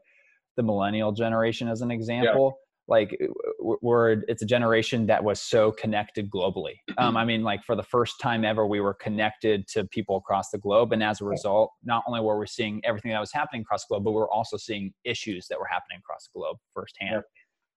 the 0.58 0.64
millennial 0.64 1.12
generation 1.12 1.68
as 1.68 1.82
an 1.82 1.92
example, 1.92 2.58
like 2.90 3.16
we're 3.60 4.24
it's 4.28 4.42
a 4.42 4.46
generation 4.46 5.06
that 5.06 5.24
was 5.24 5.40
so 5.40 5.72
connected 5.72 6.30
globally. 6.30 6.74
Um, 6.98 7.16
i 7.16 7.24
mean 7.24 7.44
like 7.44 7.64
for 7.64 7.76
the 7.76 7.84
first 7.84 8.16
time 8.20 8.44
ever 8.44 8.68
we 8.68 8.82
were 8.82 8.94
connected 8.96 9.68
to 9.70 9.86
people 9.86 10.18
across 10.18 10.50
the 10.50 10.58
globe 10.58 10.92
and 10.92 11.02
as 11.02 11.22
a 11.22 11.26
result 11.26 11.72
not 11.84 12.04
only 12.08 12.20
were 12.20 12.38
we 12.38 12.48
seeing 12.48 12.82
everything 12.84 13.12
that 13.12 13.20
was 13.20 13.32
happening 13.32 13.62
across 13.62 13.86
the 13.86 13.94
globe 13.94 14.04
but 14.04 14.12
we 14.12 14.20
are 14.20 14.30
also 14.30 14.58
seeing 14.58 14.92
issues 15.06 15.48
that 15.48 15.58
were 15.58 15.68
happening 15.68 16.00
across 16.00 16.28
the 16.28 16.38
globe 16.38 16.58
firsthand. 16.74 17.24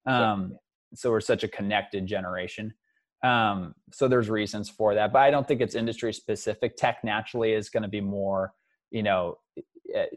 Um, 0.07 0.57
so 0.94 1.11
we're 1.11 1.20
such 1.20 1.44
a 1.44 1.48
connected 1.48 2.05
generation. 2.07 2.75
Um, 3.22 3.75
so 3.92 4.09
there's 4.09 4.29
reasons 4.29 4.68
for 4.68 4.94
that 4.94 5.12
but 5.12 5.20
i 5.20 5.31
don't 5.31 5.46
think 5.46 5.61
it's 5.61 5.77
industry 5.77 6.12
specific 6.12 6.75
tech 6.77 7.05
naturally 7.05 7.53
is 7.53 7.70
going 7.70 7.85
to 7.85 7.88
be 7.88 8.01
more 8.01 8.53
you 8.90 9.05
know 9.05 9.37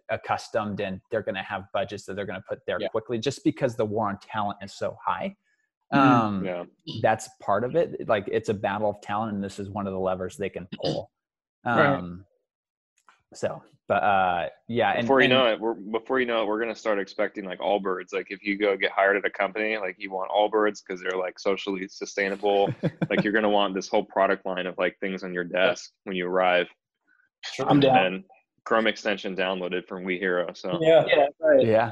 accustomed 0.09 0.79
and 0.79 0.99
they're 1.11 1.21
going 1.21 1.35
to 1.35 1.41
have 1.41 1.63
budgets 1.73 2.05
that 2.05 2.15
they're 2.15 2.25
going 2.25 2.39
to 2.39 2.45
put 2.47 2.59
there 2.67 2.77
yeah. 2.79 2.87
quickly 2.87 3.17
just 3.17 3.43
because 3.43 3.75
the 3.75 3.85
war 3.85 4.09
on 4.09 4.17
talent 4.19 4.57
is 4.61 4.73
so 4.77 4.95
high 5.05 5.35
mm-hmm. 5.93 5.99
um, 5.99 6.45
yeah. 6.45 6.63
that's 7.01 7.29
part 7.41 7.63
of 7.63 7.75
it 7.75 8.07
like 8.07 8.27
it's 8.31 8.49
a 8.49 8.53
battle 8.53 8.89
of 8.89 9.01
talent 9.01 9.33
and 9.33 9.43
this 9.43 9.59
is 9.59 9.69
one 9.69 9.87
of 9.87 9.93
the 9.93 9.99
levers 9.99 10.37
they 10.37 10.49
can 10.49 10.67
pull 10.81 11.11
um, 11.65 11.77
right. 11.77 13.37
so 13.37 13.61
but 13.87 14.03
uh 14.03 14.47
yeah 14.67 14.91
and, 14.91 15.01
before 15.01 15.19
you 15.19 15.25
and, 15.25 15.33
know 15.33 15.47
it 15.47 15.59
we're 15.59 15.73
before 15.73 16.19
you 16.19 16.25
know 16.25 16.41
it 16.41 16.47
we're 16.47 16.59
going 16.59 16.73
to 16.73 16.79
start 16.79 16.99
expecting 16.99 17.45
like 17.45 17.59
Allbirds. 17.59 18.13
like 18.13 18.27
if 18.29 18.43
you 18.43 18.57
go 18.57 18.75
get 18.75 18.91
hired 18.91 19.17
at 19.17 19.25
a 19.25 19.29
company 19.29 19.77
like 19.77 19.95
you 19.99 20.11
want 20.11 20.31
Allbirds 20.31 20.81
because 20.85 21.01
they're 21.01 21.19
like 21.19 21.37
socially 21.39 21.87
sustainable 21.87 22.73
like 23.09 23.23
you're 23.23 23.33
going 23.33 23.43
to 23.43 23.49
want 23.49 23.75
this 23.75 23.87
whole 23.87 24.03
product 24.03 24.45
line 24.45 24.65
of 24.65 24.75
like 24.77 24.97
things 24.99 25.23
on 25.23 25.33
your 25.33 25.43
desk 25.43 25.91
when 26.05 26.15
you 26.15 26.27
arrive 26.27 26.67
i'm 27.67 27.79
down 27.79 28.23
Chrome 28.65 28.87
extension 28.87 29.35
downloaded 29.35 29.87
from 29.87 30.03
WeHero. 30.03 30.55
So 30.57 30.79
yeah, 30.81 31.05
yeah, 31.07 31.25
right. 31.39 31.65
yeah, 31.65 31.91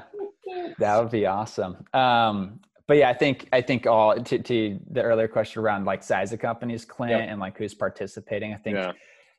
that 0.80 1.00
would 1.00 1.12
be 1.12 1.26
awesome. 1.26 1.86
Um, 1.94 2.60
but 2.88 2.98
yeah, 2.98 3.10
I 3.10 3.14
think 3.14 3.48
I 3.54 3.62
think 3.62 3.88
all 3.88 4.16
to, 4.20 4.40
to 4.40 4.80
the 4.92 5.02
earlier 5.02 5.28
question 5.28 5.62
around 5.62 5.86
like 5.86 6.04
size 6.04 6.34
of 6.34 6.40
companies, 6.40 6.84
Clint, 6.84 7.12
yep. 7.12 7.30
and 7.30 7.40
like 7.40 7.58
who's 7.58 7.74
participating. 7.74 8.54
I 8.54 8.58
think 8.58 8.78
yeah. 8.78 8.92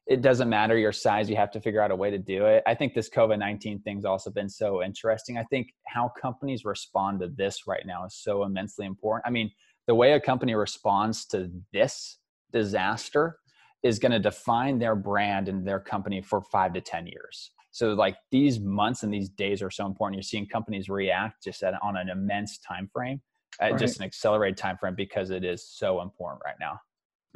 it 0.07 0.23
doesn't 0.23 0.49
matter 0.49 0.79
your 0.79 0.93
size; 0.93 1.29
you 1.29 1.37
have 1.37 1.51
to 1.51 1.61
figure 1.61 1.83
out 1.83 1.91
a 1.91 1.97
way 1.97 2.11
to 2.11 2.19
do 2.19 2.47
it. 2.47 2.63
I 2.67 2.75
think 2.75 2.95
this 2.95 3.11
COVID 3.11 3.39
nineteen 3.39 3.81
thing's 3.83 4.05
also 4.05 4.31
been 4.31 4.49
so 4.49 4.83
interesting. 4.83 5.37
I 5.37 5.45
think 5.45 5.69
how 5.87 6.11
companies 6.21 6.65
respond 6.65 7.21
to 7.21 7.29
this 7.29 7.67
right 7.67 7.85
now 7.85 8.07
is 8.07 8.15
so 8.15 8.45
immensely 8.45 8.87
important. 8.87 9.27
I 9.27 9.31
mean, 9.31 9.51
the 9.87 9.95
way 9.95 10.13
a 10.13 10.21
company 10.21 10.55
responds 10.55 11.27
to 11.27 11.51
this 11.73 12.19
disaster 12.53 13.39
is 13.85 13.99
going 13.99 14.11
to 14.13 14.19
define 14.19 14.79
their 14.79 14.97
brand 14.97 15.49
and 15.49 15.65
their 15.65 15.79
company 15.79 16.21
for 16.21 16.41
five 16.41 16.73
to 16.73 16.81
10 16.81 17.07
years. 17.07 17.53
So 17.71 17.93
like 17.93 18.17
these 18.31 18.59
months 18.59 19.03
and 19.03 19.13
these 19.13 19.29
days 19.29 19.61
are 19.63 19.71
so 19.71 19.85
important. 19.85 20.17
You're 20.17 20.23
seeing 20.23 20.47
companies 20.47 20.89
react 20.89 21.45
just 21.45 21.63
at, 21.63 21.75
on 21.83 21.97
an 21.97 22.09
immense 22.09 22.59
time 22.59 22.89
frame, 22.93 23.21
right. 23.61 23.79
just 23.79 23.99
an 23.99 24.05
accelerated 24.05 24.57
time 24.57 24.79
frame 24.79 24.95
because 24.97 25.31
it 25.31 25.45
is 25.45 25.69
so 25.69 26.01
important 26.01 26.43
right 26.45 26.55
now. 26.59 26.81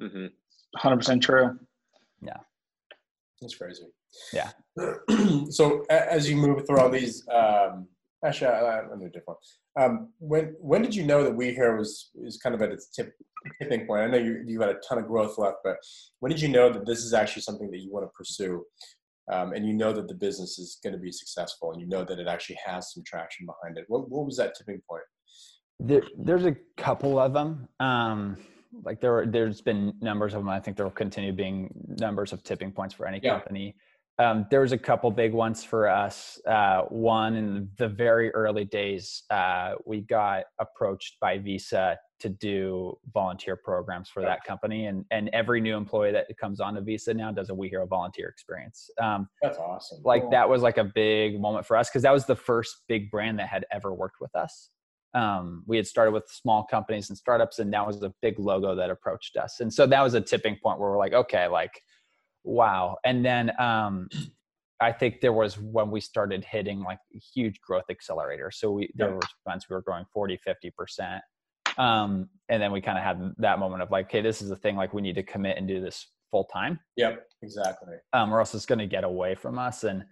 Mm-hmm. 0.00 0.26
100% 0.78 1.20
true. 1.20 1.58
Yeah. 2.22 2.36
That's 3.42 3.54
crazy. 3.54 3.84
Yeah. 4.32 4.50
so 5.50 5.84
as 5.90 6.30
you 6.30 6.36
move 6.36 6.66
through 6.66 6.80
all 6.80 6.90
these, 6.90 7.26
um, 7.28 7.86
actually, 8.24 8.48
I, 8.48 8.80
I'm 8.80 9.02
a 9.02 9.08
different. 9.08 9.38
Um, 9.78 10.12
when 10.18 10.54
when 10.60 10.82
did 10.82 10.94
you 10.94 11.04
know 11.04 11.22
that 11.24 11.36
WeHero 11.36 11.78
was 11.78 12.10
is 12.24 12.38
kind 12.38 12.54
of 12.54 12.62
at 12.62 12.70
its 12.70 12.88
tip 12.88 13.12
tipping 13.60 13.86
point? 13.86 14.02
I 14.02 14.06
know 14.06 14.18
you 14.18 14.42
you 14.46 14.60
had 14.60 14.70
a 14.70 14.80
ton 14.88 14.98
of 14.98 15.06
growth 15.06 15.38
left, 15.38 15.58
but 15.64 15.76
when 16.20 16.30
did 16.30 16.40
you 16.40 16.48
know 16.48 16.70
that 16.72 16.86
this 16.86 17.04
is 17.04 17.14
actually 17.14 17.42
something 17.42 17.70
that 17.70 17.78
you 17.78 17.92
want 17.92 18.06
to 18.06 18.10
pursue, 18.16 18.64
um, 19.32 19.52
and 19.52 19.66
you 19.66 19.72
know 19.72 19.92
that 19.92 20.08
the 20.08 20.14
business 20.14 20.58
is 20.58 20.78
going 20.82 20.94
to 20.94 20.98
be 20.98 21.12
successful, 21.12 21.72
and 21.72 21.80
you 21.80 21.88
know 21.88 22.04
that 22.04 22.18
it 22.18 22.28
actually 22.28 22.58
has 22.64 22.92
some 22.92 23.02
traction 23.06 23.46
behind 23.46 23.78
it? 23.78 23.84
What 23.88 24.10
what 24.10 24.26
was 24.26 24.36
that 24.38 24.54
tipping 24.56 24.80
point? 24.88 25.04
There, 25.80 26.02
there's 26.18 26.44
a 26.44 26.56
couple 26.76 27.18
of 27.18 27.32
them. 27.32 27.68
Um, 27.78 28.36
like 28.82 29.00
there, 29.00 29.12
were, 29.12 29.26
there's 29.26 29.62
been 29.62 29.94
numbers 30.00 30.34
of 30.34 30.40
them. 30.40 30.48
I 30.48 30.60
think 30.60 30.76
there 30.76 30.84
will 30.84 30.90
continue 30.90 31.32
being 31.32 31.70
numbers 32.00 32.32
of 32.32 32.42
tipping 32.42 32.70
points 32.70 32.94
for 32.94 33.06
any 33.06 33.20
yeah. 33.22 33.38
company 33.38 33.76
um, 34.18 34.46
there 34.50 34.62
was 34.62 34.72
a 34.72 34.78
couple 34.78 35.10
big 35.12 35.32
ones 35.32 35.62
for 35.62 35.88
us. 35.88 36.40
Uh, 36.46 36.82
one 36.88 37.36
in 37.36 37.68
the 37.76 37.88
very 37.88 38.30
early 38.34 38.64
days, 38.64 39.22
uh, 39.30 39.74
we 39.86 40.00
got 40.00 40.44
approached 40.58 41.20
by 41.20 41.38
Visa 41.38 41.96
to 42.18 42.28
do 42.28 42.98
volunteer 43.14 43.54
programs 43.54 44.08
for 44.08 44.22
that 44.22 44.42
company, 44.42 44.86
and 44.86 45.04
and 45.12 45.30
every 45.32 45.60
new 45.60 45.76
employee 45.76 46.10
that 46.10 46.26
comes 46.36 46.58
on 46.58 46.74
to 46.74 46.80
Visa 46.80 47.14
now 47.14 47.30
does 47.30 47.50
a 47.50 47.54
We 47.54 47.68
Hero 47.68 47.86
volunteer 47.86 48.28
experience. 48.28 48.90
Um, 49.00 49.28
That's 49.40 49.58
awesome. 49.58 50.00
Like 50.04 50.22
cool. 50.22 50.30
that 50.30 50.48
was 50.48 50.62
like 50.62 50.78
a 50.78 50.84
big 50.84 51.40
moment 51.40 51.64
for 51.64 51.76
us 51.76 51.88
because 51.88 52.02
that 52.02 52.12
was 52.12 52.26
the 52.26 52.34
first 52.34 52.74
big 52.88 53.12
brand 53.12 53.38
that 53.38 53.48
had 53.48 53.66
ever 53.70 53.94
worked 53.94 54.20
with 54.20 54.34
us. 54.34 54.70
Um, 55.14 55.62
we 55.66 55.76
had 55.76 55.86
started 55.86 56.10
with 56.10 56.28
small 56.28 56.64
companies 56.64 57.08
and 57.08 57.16
startups, 57.16 57.60
and 57.60 57.72
that 57.72 57.86
was 57.86 58.02
a 58.02 58.12
big 58.20 58.40
logo 58.40 58.74
that 58.74 58.90
approached 58.90 59.36
us, 59.36 59.60
and 59.60 59.72
so 59.72 59.86
that 59.86 60.02
was 60.02 60.14
a 60.14 60.20
tipping 60.20 60.56
point 60.60 60.80
where 60.80 60.90
we're 60.90 60.98
like, 60.98 61.12
okay, 61.12 61.46
like 61.46 61.80
wow. 62.48 62.96
And 63.04 63.24
then 63.24 63.52
um 63.60 64.08
i 64.80 64.92
think 64.92 65.20
there 65.20 65.32
was 65.32 65.58
when 65.58 65.90
we 65.90 66.00
started 66.00 66.44
hitting 66.44 66.84
like 66.84 67.00
huge 67.34 67.60
growth 67.60 67.86
accelerators 67.90 68.54
so 68.54 68.70
we 68.70 68.88
there 68.94 69.12
were 69.12 69.20
months 69.44 69.68
we 69.68 69.74
were 69.74 69.82
growing 69.82 70.04
40 70.12 70.38
50 70.44 70.70
percent. 70.70 71.22
Um 71.76 72.28
and 72.48 72.62
then 72.62 72.72
we 72.72 72.80
kind 72.80 72.98
of 72.98 73.04
had 73.04 73.34
that 73.38 73.58
moment 73.58 73.82
of 73.82 73.90
like 73.90 74.06
okay 74.06 74.22
this 74.22 74.40
is 74.40 74.48
the 74.48 74.56
thing 74.56 74.76
like 74.76 74.94
we 74.94 75.02
need 75.02 75.16
to 75.16 75.22
commit 75.22 75.58
and 75.58 75.68
do 75.68 75.80
this 75.80 76.06
full 76.30 76.44
time. 76.44 76.78
Yep 76.96 77.26
exactly. 77.42 77.96
Um 78.12 78.32
or 78.32 78.40
else 78.40 78.54
it's 78.54 78.66
going 78.66 78.78
to 78.78 78.86
get 78.86 79.04
away 79.04 79.34
from 79.34 79.58
us. 79.58 79.84
And 79.84 80.04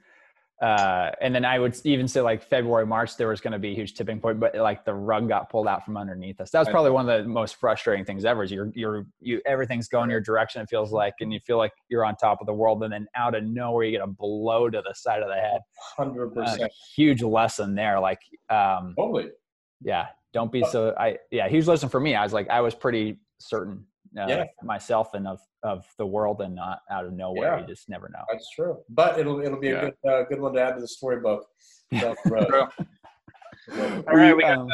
uh, 0.62 1.10
and 1.20 1.34
then 1.34 1.44
I 1.44 1.58
would 1.58 1.78
even 1.84 2.08
say 2.08 2.22
like 2.22 2.42
February, 2.42 2.86
March, 2.86 3.16
there 3.16 3.28
was 3.28 3.42
going 3.42 3.52
to 3.52 3.58
be 3.58 3.72
a 3.72 3.74
huge 3.74 3.92
tipping 3.92 4.20
point, 4.20 4.40
but 4.40 4.54
like 4.54 4.86
the 4.86 4.94
rug 4.94 5.28
got 5.28 5.50
pulled 5.50 5.68
out 5.68 5.84
from 5.84 5.98
underneath 5.98 6.40
us. 6.40 6.50
That 6.50 6.60
was 6.60 6.68
probably 6.68 6.92
one 6.92 7.08
of 7.08 7.22
the 7.22 7.28
most 7.28 7.56
frustrating 7.56 8.06
things 8.06 8.24
ever. 8.24 8.42
Is 8.42 8.50
you're 8.50 8.70
you're 8.74 9.06
you 9.20 9.42
everything's 9.44 9.88
going 9.88 10.08
your 10.08 10.20
direction. 10.20 10.62
It 10.62 10.70
feels 10.70 10.92
like, 10.92 11.14
and 11.20 11.30
you 11.30 11.40
feel 11.40 11.58
like 11.58 11.72
you're 11.88 12.06
on 12.06 12.16
top 12.16 12.40
of 12.40 12.46
the 12.46 12.54
world, 12.54 12.82
and 12.84 12.92
then 12.92 13.06
out 13.14 13.34
of 13.34 13.44
nowhere 13.44 13.84
you 13.84 13.90
get 13.90 14.00
a 14.00 14.06
blow 14.06 14.70
to 14.70 14.82
the 14.82 14.94
side 14.94 15.22
of 15.22 15.28
the 15.28 15.34
head. 15.34 15.60
Hundred 15.96 16.28
uh, 16.38 16.42
percent. 16.42 16.72
Huge 16.94 17.22
lesson 17.22 17.74
there. 17.74 18.00
Like, 18.00 18.20
um, 18.48 18.94
totally. 18.96 19.28
Yeah, 19.82 20.06
don't 20.32 20.50
be 20.50 20.64
so. 20.64 20.94
I 20.98 21.18
yeah, 21.30 21.48
huge 21.48 21.66
lesson 21.66 21.90
for 21.90 22.00
me. 22.00 22.14
I 22.14 22.22
was 22.22 22.32
like, 22.32 22.48
I 22.48 22.62
was 22.62 22.74
pretty 22.74 23.18
certain 23.38 23.84
uh, 24.18 24.26
yeah. 24.28 24.44
myself 24.62 25.14
and 25.14 25.26
of 25.26 25.40
of 25.62 25.84
the 25.98 26.06
world 26.06 26.40
and 26.40 26.54
not 26.54 26.80
out 26.90 27.04
of 27.04 27.12
nowhere. 27.12 27.56
Yeah. 27.56 27.60
You 27.60 27.66
just 27.66 27.88
never 27.88 28.08
know. 28.08 28.24
That's 28.30 28.48
true. 28.50 28.78
But 28.88 29.18
it'll 29.18 29.40
it'll 29.40 29.60
be 29.60 29.68
yeah. 29.68 29.74
a 29.74 29.80
good 29.82 29.94
uh, 30.08 30.22
good 30.24 30.40
one 30.40 30.54
to 30.54 30.62
add 30.62 30.74
to 30.74 30.80
the 30.80 30.88
storybook. 30.88 31.46
All 31.92 32.68
right, 34.06 34.36
we 34.36 34.42
got. 34.42 34.58
Um, 34.58 34.68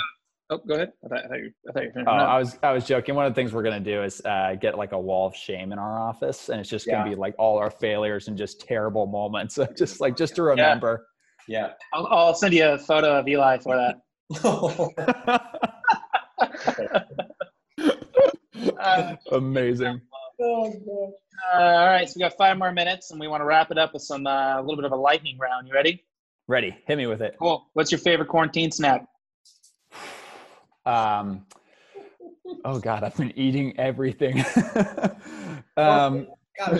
oh, 0.50 0.58
go 0.66 0.74
ahead. 0.74 0.92
I 1.04 1.08
thought, 1.08 1.24
I 1.24 1.28
thought 1.28 1.38
you. 1.38 1.50
I 1.68 1.72
thought 1.72 1.82
you 1.82 1.92
oh, 2.06 2.10
I 2.10 2.38
was 2.38 2.58
I 2.62 2.72
was 2.72 2.84
joking. 2.84 3.14
One 3.14 3.26
of 3.26 3.32
the 3.32 3.34
things 3.34 3.52
we're 3.52 3.62
gonna 3.62 3.80
do 3.80 4.02
is 4.02 4.20
uh, 4.24 4.54
get 4.60 4.76
like 4.76 4.92
a 4.92 4.98
wall 4.98 5.26
of 5.26 5.34
shame 5.34 5.72
in 5.72 5.78
our 5.78 5.98
office, 5.98 6.48
and 6.48 6.60
it's 6.60 6.70
just 6.70 6.86
gonna 6.86 7.08
be 7.08 7.16
like 7.16 7.34
all 7.38 7.58
our 7.58 7.70
failures 7.70 8.28
and 8.28 8.36
just 8.36 8.60
terrible 8.60 9.06
moments, 9.06 9.58
just 9.76 10.00
like 10.00 10.16
just 10.16 10.34
to 10.36 10.42
remember. 10.42 11.06
Yeah. 11.48 11.72
I'll, 11.92 12.06
I'll 12.06 12.34
send 12.34 12.54
you 12.54 12.66
a 12.66 12.78
photo 12.78 13.18
of 13.18 13.28
Eli 13.28 13.58
for 13.58 13.76
that. 13.76 14.00
Amazing. 19.32 20.00
Oh, 20.40 21.14
Uh, 21.54 21.58
all 21.58 21.86
right, 21.86 22.08
so 22.08 22.14
we 22.16 22.20
got 22.20 22.36
five 22.36 22.56
more 22.58 22.72
minutes, 22.72 23.10
and 23.10 23.20
we 23.20 23.28
want 23.28 23.40
to 23.40 23.44
wrap 23.44 23.70
it 23.70 23.78
up 23.78 23.92
with 23.92 24.02
some 24.02 24.26
uh, 24.26 24.58
a 24.58 24.60
little 24.60 24.76
bit 24.76 24.84
of 24.84 24.92
a 24.92 24.96
lightning 24.96 25.38
round. 25.38 25.68
You 25.68 25.74
ready? 25.74 26.04
Ready. 26.48 26.76
Hit 26.86 26.96
me 26.98 27.06
with 27.06 27.22
it. 27.22 27.36
Cool. 27.38 27.66
What's 27.74 27.90
your 27.92 27.98
favorite 27.98 28.28
quarantine 28.28 28.70
snack? 28.70 29.06
Um, 30.84 31.46
oh 32.64 32.80
God, 32.80 33.04
I've 33.04 33.16
been 33.16 33.32
eating 33.38 33.78
everything. 33.78 34.44
um, 35.76 36.26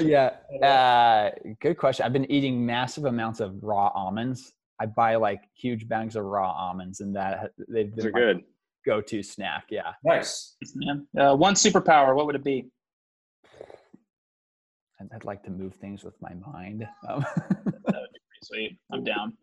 yeah. 0.01 0.31
Uh, 0.63 1.31
good 1.61 1.77
question. 1.79 2.05
I've 2.05 2.13
been 2.13 2.31
eating 2.31 2.65
massive 2.65 3.05
amounts 3.05 3.41
of 3.41 3.63
raw 3.63 3.89
almonds. 3.95 4.53
I 4.81 4.87
buy 4.87 5.17
like 5.17 5.43
huge 5.55 5.89
bags 5.89 6.17
of 6.17 6.25
raw 6.25 6.51
almonds, 6.51 7.01
and 7.01 7.15
that 7.15 7.53
they've 7.69 7.95
Those 7.95 8.07
been 8.07 8.09
are 8.09 8.13
my 8.13 8.21
good. 8.21 8.45
Go-to 8.85 9.23
snack. 9.23 9.65
Yeah. 9.71 9.93
Nice. 10.05 10.57
Man, 10.75 11.07
uh, 11.19 11.35
one 11.37 11.55
superpower. 11.55 12.15
What 12.15 12.27
would 12.27 12.35
it 12.37 12.45
be? 12.45 12.67
I'd, 15.01 15.09
I'd 15.15 15.25
like 15.25 15.43
to 15.45 15.51
move 15.51 15.75
things 15.75 16.05
with 16.05 16.15
my 16.21 16.33
mind. 16.35 16.87
Um, 17.09 17.25
Sweet. 18.45 18.77
I'm 18.93 19.05
down. 19.05 19.35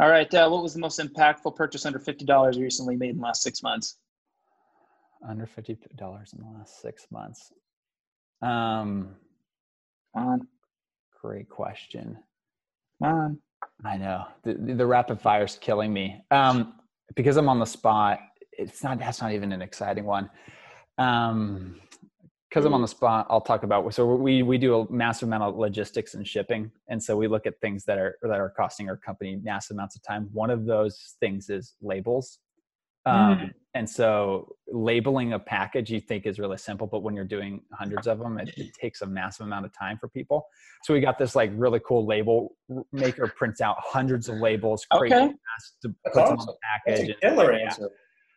All 0.00 0.08
right. 0.08 0.32
Uh, 0.32 0.48
what 0.48 0.62
was 0.62 0.72
the 0.72 0.78
most 0.78 1.00
impactful 1.00 1.56
purchase 1.56 1.84
under 1.86 1.98
fifty 1.98 2.24
dollars 2.24 2.56
you 2.56 2.62
recently 2.62 2.94
made 2.94 3.10
in 3.10 3.16
the 3.16 3.22
last 3.22 3.42
six 3.42 3.62
months? 3.64 3.98
under 5.28 5.44
fifty 5.46 5.76
dollars 5.96 6.32
in 6.32 6.44
the 6.44 6.58
last 6.58 6.80
six 6.80 7.06
months. 7.10 7.52
Um, 8.42 9.16
Come 10.14 10.28
on, 10.28 10.48
great 11.20 11.48
question. 11.48 12.16
come 13.02 13.12
on. 13.12 13.38
I 13.84 13.96
know 13.96 14.26
the, 14.44 14.54
the 14.54 14.74
the 14.74 14.86
rapid 14.86 15.20
fire's 15.20 15.56
killing 15.60 15.92
me. 15.92 16.22
Um, 16.30 16.74
because 17.16 17.36
I'm 17.36 17.48
on 17.48 17.58
the 17.58 17.66
spot. 17.66 18.20
It's 18.58 18.82
not. 18.82 18.98
That's 18.98 19.22
not 19.22 19.32
even 19.32 19.52
an 19.52 19.62
exciting 19.62 20.04
one. 20.04 20.28
Um, 20.98 21.80
because 22.50 22.64
I'm 22.64 22.72
on 22.72 22.80
the 22.80 22.88
spot, 22.88 23.26
I'll 23.28 23.42
talk 23.42 23.62
about. 23.62 23.92
So 23.92 24.06
we 24.06 24.42
we 24.42 24.56
do 24.56 24.80
a 24.80 24.90
massive 24.90 25.28
amount 25.28 25.42
of 25.42 25.56
logistics 25.56 26.14
and 26.14 26.26
shipping, 26.26 26.70
and 26.88 27.02
so 27.02 27.14
we 27.16 27.28
look 27.28 27.46
at 27.46 27.60
things 27.60 27.84
that 27.84 27.98
are 27.98 28.16
that 28.22 28.40
are 28.40 28.50
costing 28.50 28.88
our 28.88 28.96
company 28.96 29.38
massive 29.42 29.74
amounts 29.76 29.96
of 29.96 30.02
time. 30.02 30.28
One 30.32 30.50
of 30.50 30.64
those 30.64 31.16
things 31.20 31.50
is 31.50 31.74
labels. 31.82 32.38
Um, 33.06 33.52
And 33.74 33.88
so 33.88 34.56
labeling 34.66 35.34
a 35.34 35.38
package 35.38 35.88
you 35.90 36.00
think 36.00 36.26
is 36.26 36.38
really 36.38 36.56
simple, 36.58 36.86
but 36.86 37.02
when 37.04 37.14
you're 37.14 37.24
doing 37.24 37.60
hundreds 37.72 38.06
of 38.08 38.18
them, 38.18 38.38
it, 38.38 38.50
it 38.56 38.74
takes 38.74 39.02
a 39.02 39.06
massive 39.06 39.46
amount 39.46 39.66
of 39.66 39.72
time 39.78 39.98
for 39.98 40.08
people. 40.08 40.46
So 40.82 40.92
we 40.94 41.00
got 41.00 41.16
this 41.18 41.36
like 41.36 41.50
really 41.54 41.80
cool 41.86 42.04
label 42.04 42.56
maker 42.92 43.28
prints 43.36 43.60
out 43.60 43.76
hundreds 43.78 44.28
of 44.28 44.36
labels, 44.38 44.84
crazy 44.90 45.14
Okay. 45.14 45.32
to 45.82 45.88
put 46.06 46.14
them 46.14 46.24
on 46.24 46.32
awesome. 46.38 46.46
the 46.46 46.54
package. 46.92 47.16
killer 47.20 47.52
yeah. 47.52 47.74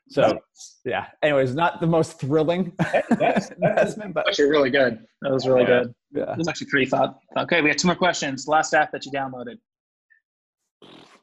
So 0.10 0.22
Nice. 0.24 0.80
yeah. 0.84 1.08
Anyways, 1.24 1.56
not 1.56 1.80
the 1.80 1.88
most 1.88 2.20
thrilling 2.20 2.74
that's, 2.80 3.08
that's, 3.10 3.50
investment, 3.52 4.14
but 4.14 4.28
Actually, 4.28 4.50
really 4.50 4.70
good. 4.70 5.00
That 5.22 5.32
was 5.32 5.48
really 5.48 5.62
Yeah. 5.62 5.68
good. 5.84 5.94
yeah. 6.12 6.26
That 6.26 6.38
was 6.38 6.48
actually 6.48 6.68
pretty 6.68 6.86
thought. 6.88 7.18
Okay, 7.38 7.62
we 7.62 7.70
have 7.70 7.78
two 7.78 7.88
more 7.88 7.96
questions. 7.96 8.48
Last 8.48 8.74
app 8.74 8.92
that 8.92 9.06
you 9.06 9.12
downloaded. 9.12 9.56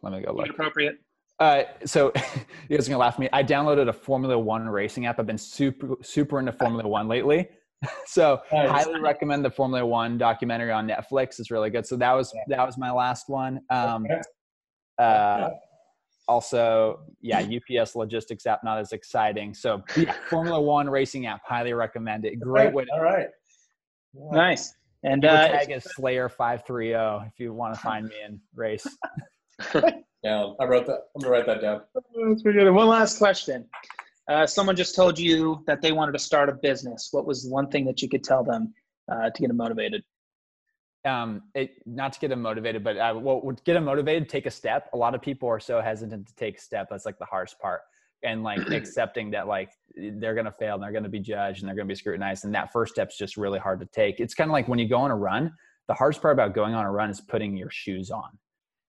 Let 0.03 0.13
me 0.13 0.21
go 0.23 0.33
look. 0.33 0.49
Appropriate. 0.49 0.99
Uh, 1.41 1.65
so 1.85 2.13
you 2.69 2.77
guys 2.77 2.87
are 2.89 2.91
gonna 2.91 2.99
laugh 2.99 3.15
at 3.15 3.21
me. 3.21 3.29
I 3.33 3.43
downloaded 3.43 3.89
a 3.89 3.93
Formula 3.93 4.39
One 4.39 4.69
racing 4.69 5.07
app. 5.07 5.19
I've 5.21 5.27
been 5.27 5.39
super 5.39 5.97
super 6.03 6.39
into 6.39 6.53
Formula 6.53 6.87
One 6.87 7.09
lately. 7.09 7.49
So 8.07 8.41
Nice. 8.53 8.71
highly 8.87 8.99
recommend 8.99 9.45
the 9.45 9.51
Formula 9.53 9.87
One 9.87 10.19
documentary 10.19 10.73
on 10.73 10.89
Netflix. 10.89 11.39
It's 11.39 11.53
really 11.53 11.71
good. 11.71 11.87
So 11.87 11.97
that 11.99 12.13
was 12.13 12.35
that 12.49 12.67
was 12.67 12.77
my 12.77 12.91
last 12.91 13.29
one. 13.29 13.61
Um, 13.71 14.05
Okay. 14.05 14.21
uh, 14.99 15.51
also, 16.29 17.01
yeah, 17.21 17.41
UPS 17.41 17.97
logistics 17.97 18.47
app 18.47 18.63
not 18.63 18.79
as 18.79 18.93
exciting. 18.93 19.55
So 19.55 19.83
yeah, 19.97 20.15
Formula 20.29 20.61
One 20.61 20.89
racing 20.89 21.27
app 21.27 21.41
highly 21.45 21.73
recommend 21.73 22.25
it. 22.25 22.39
Great 22.39 22.73
way 22.73 22.85
to 22.85 22.93
All 22.93 23.03
right. 23.03 23.29
Yeah. 24.15 24.31
Nice. 24.33 24.75
And 25.05 25.23
Your 25.23 25.33
uh, 25.33 25.49
tag 25.49 25.71
is 25.71 25.85
Slayer 25.85 26.29
five 26.29 26.65
three 26.67 26.89
zero 26.89 27.25
if 27.27 27.41
you 27.41 27.53
want 27.53 27.75
to 27.75 27.81
find 27.81 28.07
me 28.07 28.15
in 28.27 28.41
race. 28.55 28.87
Yeah, 30.23 30.53
I 30.59 30.65
wrote 30.65 30.87
that. 30.87 30.99
I'm 31.15 31.23
gonna 31.23 31.33
write 31.33 31.47
that 31.47 31.61
down. 31.61 31.83
That's 31.95 32.43
pretty 32.43 32.59
good. 32.59 32.71
One 32.71 32.89
last 32.89 33.19
question. 33.19 33.65
Uh, 34.29 34.47
someone 34.47 34.77
just 34.77 34.95
told 34.95 35.19
you 35.19 35.63
that 35.67 35.81
they 35.81 35.93
wanted 35.93 36.13
to 36.13 36.19
start 36.19 36.49
a 36.49 36.53
business. 36.53 37.09
What 37.13 37.25
was 37.25 37.47
one 37.47 37.69
thing 37.71 37.85
that 37.87 38.03
you 38.03 38.09
could 38.09 38.25
tell 38.25 38.45
them 38.45 38.75
uh, 39.11 39.31
to 39.31 39.41
get 39.41 39.49
them 39.49 39.57
motivated? 39.57 40.03
Um 41.05 41.43
it 41.55 41.71
not 41.87 42.13
to 42.13 42.19
get 42.19 42.29
them 42.29 42.43
motivated 42.43 42.83
but 42.83 42.97
uh, 42.97 43.15
well 43.17 43.41
would 43.43 43.63
get 43.65 43.75
them 43.75 43.85
motivated 43.85 44.29
take 44.29 44.47
a 44.47 44.51
step 44.51 44.89
a 44.93 44.97
lot 44.97 45.15
of 45.15 45.23
people 45.23 45.49
are 45.49 45.61
so 45.61 45.81
hesitant 45.81 46.27
to 46.27 46.35
take 46.35 46.59
a 46.59 46.61
step 46.61 46.89
that's 46.91 47.07
like 47.07 47.19
the 47.19 47.25
hardest 47.25 47.59
part 47.61 47.83
and 48.25 48.43
like 48.43 48.59
accepting 48.73 49.31
that 49.31 49.47
like 49.47 49.71
they're 50.15 50.35
gonna 50.35 50.53
fail 50.59 50.75
and 50.75 50.83
they're 50.83 50.93
gonna 50.93 51.09
be 51.09 51.21
judged 51.21 51.61
and 51.61 51.69
they're 51.69 51.77
gonna 51.77 51.87
be 51.87 51.95
scrutinized 51.95 52.45
and 52.45 52.55
that 52.55 52.73
first 52.73 52.95
step's 52.95 53.17
just 53.17 53.37
really 53.37 53.59
hard 53.61 53.79
to 53.79 53.87
take 53.87 54.19
it's 54.19 54.35
kind 54.35 54.51
of 54.51 54.53
like 54.53 54.67
when 54.67 54.79
you 54.79 54.89
go 54.89 54.99
on 54.99 55.11
a 55.11 55.17
run 55.17 55.53
the 55.87 55.95
hardest 55.95 56.21
part 56.21 56.33
about 56.35 56.53
going 56.53 56.75
on 56.75 56.85
a 56.85 56.91
run 56.91 57.11
is 57.11 57.21
putting 57.21 57.57
your 57.57 57.71
shoes 57.71 58.11
on 58.11 58.31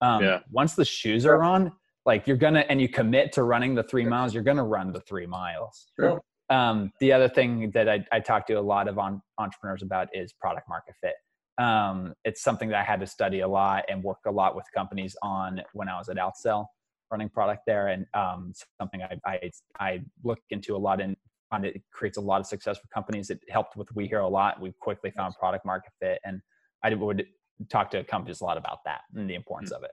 um 0.00 0.22
Yeah. 0.24 0.40
once 0.50 0.74
the 0.74 0.84
shoes 0.84 1.24
are 1.26 1.42
on 1.44 1.70
like 2.06 2.26
you're 2.26 2.36
gonna 2.36 2.64
and 2.68 2.80
you 2.80 2.88
commit 2.88 3.32
to 3.34 3.44
running 3.44 3.74
the 3.76 3.84
three 3.84 4.04
miles 4.04 4.34
you're 4.34 4.42
gonna 4.42 4.64
run 4.64 4.92
the 4.92 5.00
three 5.02 5.26
miles 5.26 5.92
Sure. 5.98 6.20
um, 6.48 6.90
the 6.98 7.12
other 7.12 7.28
thing 7.28 7.70
that 7.72 7.88
I, 7.88 8.04
I 8.10 8.18
talk 8.18 8.48
to 8.48 8.54
a 8.54 8.60
lot 8.60 8.88
of 8.88 8.98
on, 8.98 9.22
entrepreneurs 9.38 9.82
about 9.82 10.08
is 10.12 10.32
product 10.32 10.68
market 10.68 10.96
fit. 11.00 11.14
Um, 11.58 12.14
it's 12.24 12.42
something 12.42 12.68
that 12.70 12.80
I 12.80 12.84
had 12.84 13.00
to 13.00 13.06
study 13.06 13.40
a 13.40 13.48
lot 13.48 13.84
and 13.88 14.02
work 14.02 14.20
a 14.26 14.30
lot 14.30 14.56
with 14.56 14.64
companies 14.74 15.16
on 15.22 15.60
when 15.72 15.88
I 15.88 15.98
was 15.98 16.08
at 16.08 16.16
Outsell 16.16 16.66
running 17.10 17.28
product 17.28 17.62
there, 17.66 17.88
and 17.88 18.06
um, 18.14 18.52
something 18.80 19.02
I, 19.02 19.18
I 19.26 19.50
I 19.78 20.00
look 20.22 20.38
into 20.50 20.76
a 20.76 20.78
lot 20.78 21.00
and 21.00 21.16
find 21.50 21.64
it 21.64 21.82
creates 21.90 22.16
a 22.16 22.20
lot 22.20 22.40
of 22.40 22.46
success 22.46 22.78
for 22.78 22.86
companies. 22.88 23.30
It 23.30 23.40
helped 23.48 23.76
with 23.76 23.88
We 23.94 24.06
Hero 24.06 24.26
a 24.26 24.30
lot. 24.30 24.60
We 24.60 24.72
quickly 24.80 25.10
found 25.10 25.34
product 25.34 25.66
market 25.66 25.92
fit, 26.00 26.20
and 26.24 26.40
I 26.82 26.94
would 26.94 27.26
talk 27.68 27.90
to 27.90 28.04
companies 28.04 28.40
a 28.40 28.44
lot 28.44 28.56
about 28.56 28.78
that 28.84 29.00
and 29.14 29.28
the 29.28 29.34
importance 29.34 29.70
of 29.70 29.82
it. 29.82 29.90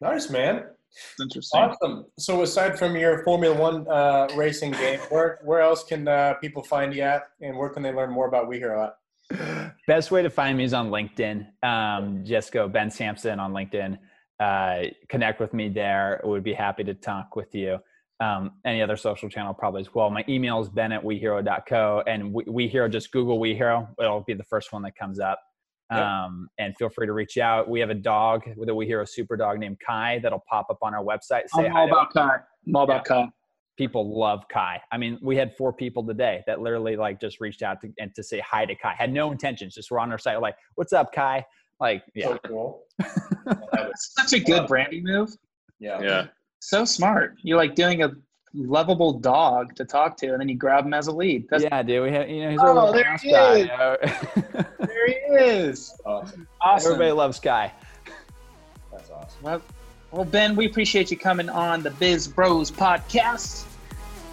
Nice, 0.00 0.30
man. 0.30 0.64
Interesting. 1.20 1.60
Awesome. 1.60 2.06
So 2.18 2.42
aside 2.42 2.78
from 2.78 2.96
your 2.96 3.24
Formula 3.24 3.56
One 3.56 3.88
uh, 3.88 4.28
racing 4.34 4.72
game, 4.72 5.00
where 5.10 5.40
where 5.44 5.60
else 5.60 5.84
can 5.84 6.06
uh, 6.06 6.34
people 6.34 6.62
find 6.62 6.94
you 6.94 7.02
at, 7.02 7.24
and 7.40 7.56
where 7.56 7.70
can 7.70 7.82
they 7.82 7.92
learn 7.92 8.10
more 8.10 8.28
about 8.28 8.48
We 8.48 8.58
Hero 8.58 8.84
at? 8.84 8.94
Best 9.86 10.10
way 10.10 10.22
to 10.22 10.30
find 10.30 10.58
me 10.58 10.64
is 10.64 10.74
on 10.74 10.90
LinkedIn. 10.90 11.46
Um, 11.62 12.24
just 12.24 12.52
go 12.52 12.68
Ben 12.68 12.90
Sampson 12.90 13.38
on 13.40 13.52
LinkedIn. 13.52 13.98
Uh, 14.40 14.88
connect 15.08 15.40
with 15.40 15.52
me 15.54 15.68
there. 15.68 16.20
Would 16.24 16.42
be 16.42 16.52
happy 16.52 16.84
to 16.84 16.94
talk 16.94 17.36
with 17.36 17.54
you. 17.54 17.78
Um, 18.20 18.52
any 18.64 18.82
other 18.82 18.96
social 18.96 19.28
channel 19.28 19.52
probably 19.52 19.80
as 19.80 19.94
well. 19.94 20.08
My 20.10 20.24
email 20.28 20.60
is 20.60 20.68
ben 20.68 20.92
at 20.92 21.02
wehero.co 21.02 22.04
and 22.06 22.32
we, 22.32 22.44
we 22.46 22.68
hero 22.68 22.88
just 22.88 23.10
Google 23.10 23.40
We 23.40 23.54
Hero. 23.54 23.88
It'll 24.00 24.20
be 24.20 24.34
the 24.34 24.44
first 24.44 24.72
one 24.72 24.82
that 24.82 24.94
comes 24.94 25.18
up. 25.18 25.40
Yep. 25.90 26.00
Um, 26.00 26.48
and 26.58 26.76
feel 26.76 26.88
free 26.88 27.06
to 27.06 27.12
reach 27.12 27.36
out. 27.36 27.68
We 27.68 27.80
have 27.80 27.90
a 27.90 27.94
dog 27.94 28.44
with 28.56 28.68
a 28.68 28.74
We 28.74 28.86
Hero 28.86 29.04
super 29.04 29.36
dog 29.36 29.58
named 29.58 29.78
Kai 29.84 30.20
that'll 30.22 30.44
pop 30.48 30.68
up 30.70 30.78
on 30.82 30.94
our 30.94 31.02
website. 31.04 31.48
Say 31.48 31.66
I'm 31.66 31.76
all 31.76 31.88
about 31.88 32.12
Kai. 32.12 32.36
I'm 32.66 32.76
all 32.76 32.84
about 32.84 33.04
Kai. 33.04 33.28
People 33.76 34.18
love 34.18 34.46
Kai. 34.48 34.80
I 34.90 34.98
mean, 34.98 35.18
we 35.22 35.36
had 35.36 35.56
four 35.56 35.72
people 35.72 36.04
today 36.04 36.42
that 36.46 36.60
literally 36.60 36.96
like 36.96 37.20
just 37.20 37.40
reached 37.40 37.62
out 37.62 37.80
to, 37.82 37.92
and 37.98 38.14
to 38.14 38.22
say 38.22 38.40
hi 38.40 38.64
to 38.66 38.74
Kai. 38.74 38.94
Had 38.94 39.12
no 39.12 39.32
intentions, 39.32 39.74
just 39.74 39.90
were 39.90 40.00
on 40.00 40.10
our 40.12 40.18
site 40.18 40.40
like, 40.40 40.56
"What's 40.74 40.92
up, 40.92 41.12
Kai?" 41.12 41.44
Like, 41.80 42.02
yeah, 42.14 42.26
So 42.28 42.38
cool. 42.46 42.82
I 43.00 43.56
love. 43.76 43.92
Such 43.96 44.34
a 44.34 44.40
good 44.40 44.66
branding 44.68 45.02
move. 45.04 45.34
Yeah. 45.80 46.00
Yeah. 46.00 46.26
So 46.60 46.84
smart. 46.84 47.36
You're 47.42 47.56
like 47.56 47.74
doing 47.74 48.02
a 48.04 48.12
lovable 48.54 49.18
dog 49.18 49.74
to 49.76 49.84
talk 49.84 50.16
to, 50.18 50.28
and 50.32 50.40
then 50.40 50.48
you 50.48 50.56
grab 50.56 50.84
him 50.86 50.94
as 50.94 51.08
a 51.08 51.12
lead. 51.12 51.46
That's, 51.50 51.64
yeah, 51.64 51.82
dude. 51.82 52.04
We 52.04 52.12
have, 52.12 52.28
you 52.28 52.44
know, 52.44 52.50
he's 52.50 52.60
Oh, 52.60 52.66
our 52.66 52.74
little 52.74 52.92
there 52.92 53.16
he 53.16 53.32
mascot, 53.32 53.56
is. 53.56 53.60
you 53.62 53.66
know? 53.66 53.96
There 54.86 55.06
he 55.08 55.14
is. 55.44 55.98
Awesome. 56.06 56.46
Awesome. 56.60 56.92
Everybody 56.92 57.12
loves 57.12 57.40
Kai. 57.40 57.72
That's 58.92 59.10
awesome. 59.10 59.42
Well, 59.42 59.62
well, 60.12 60.24
Ben, 60.24 60.54
we 60.54 60.66
appreciate 60.66 61.10
you 61.10 61.16
coming 61.16 61.48
on 61.48 61.82
the 61.82 61.90
Biz 61.90 62.28
Bros 62.28 62.70
podcast. 62.70 63.64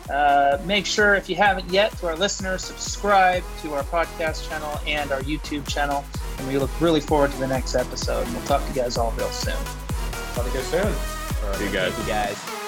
Uh, 0.09 0.59
make 0.65 0.85
sure, 0.85 1.15
if 1.15 1.29
you 1.29 1.35
haven't 1.35 1.69
yet, 1.71 1.97
to 1.99 2.07
our 2.07 2.15
listeners, 2.15 2.63
subscribe 2.63 3.43
to 3.61 3.73
our 3.73 3.83
podcast 3.83 4.49
channel 4.49 4.79
and 4.85 5.11
our 5.11 5.21
YouTube 5.21 5.67
channel. 5.67 6.03
And 6.37 6.47
we 6.47 6.57
look 6.57 6.71
really 6.81 6.99
forward 6.99 7.31
to 7.31 7.37
the 7.37 7.47
next 7.47 7.75
episode. 7.75 8.25
And 8.25 8.35
we'll 8.35 8.45
talk 8.45 8.61
to 8.61 8.69
you 8.69 8.75
guys 8.75 8.97
all 8.97 9.11
real 9.11 9.29
soon. 9.29 9.55
Talk 10.33 10.45
to 10.45 10.51
you 10.51 10.57
guys 10.57 10.67
soon. 10.67 10.93
See 11.55 11.65
you 11.65 11.71
guys. 11.71 11.93
Thank 11.93 12.07
you 12.07 12.13
guys. 12.13 12.58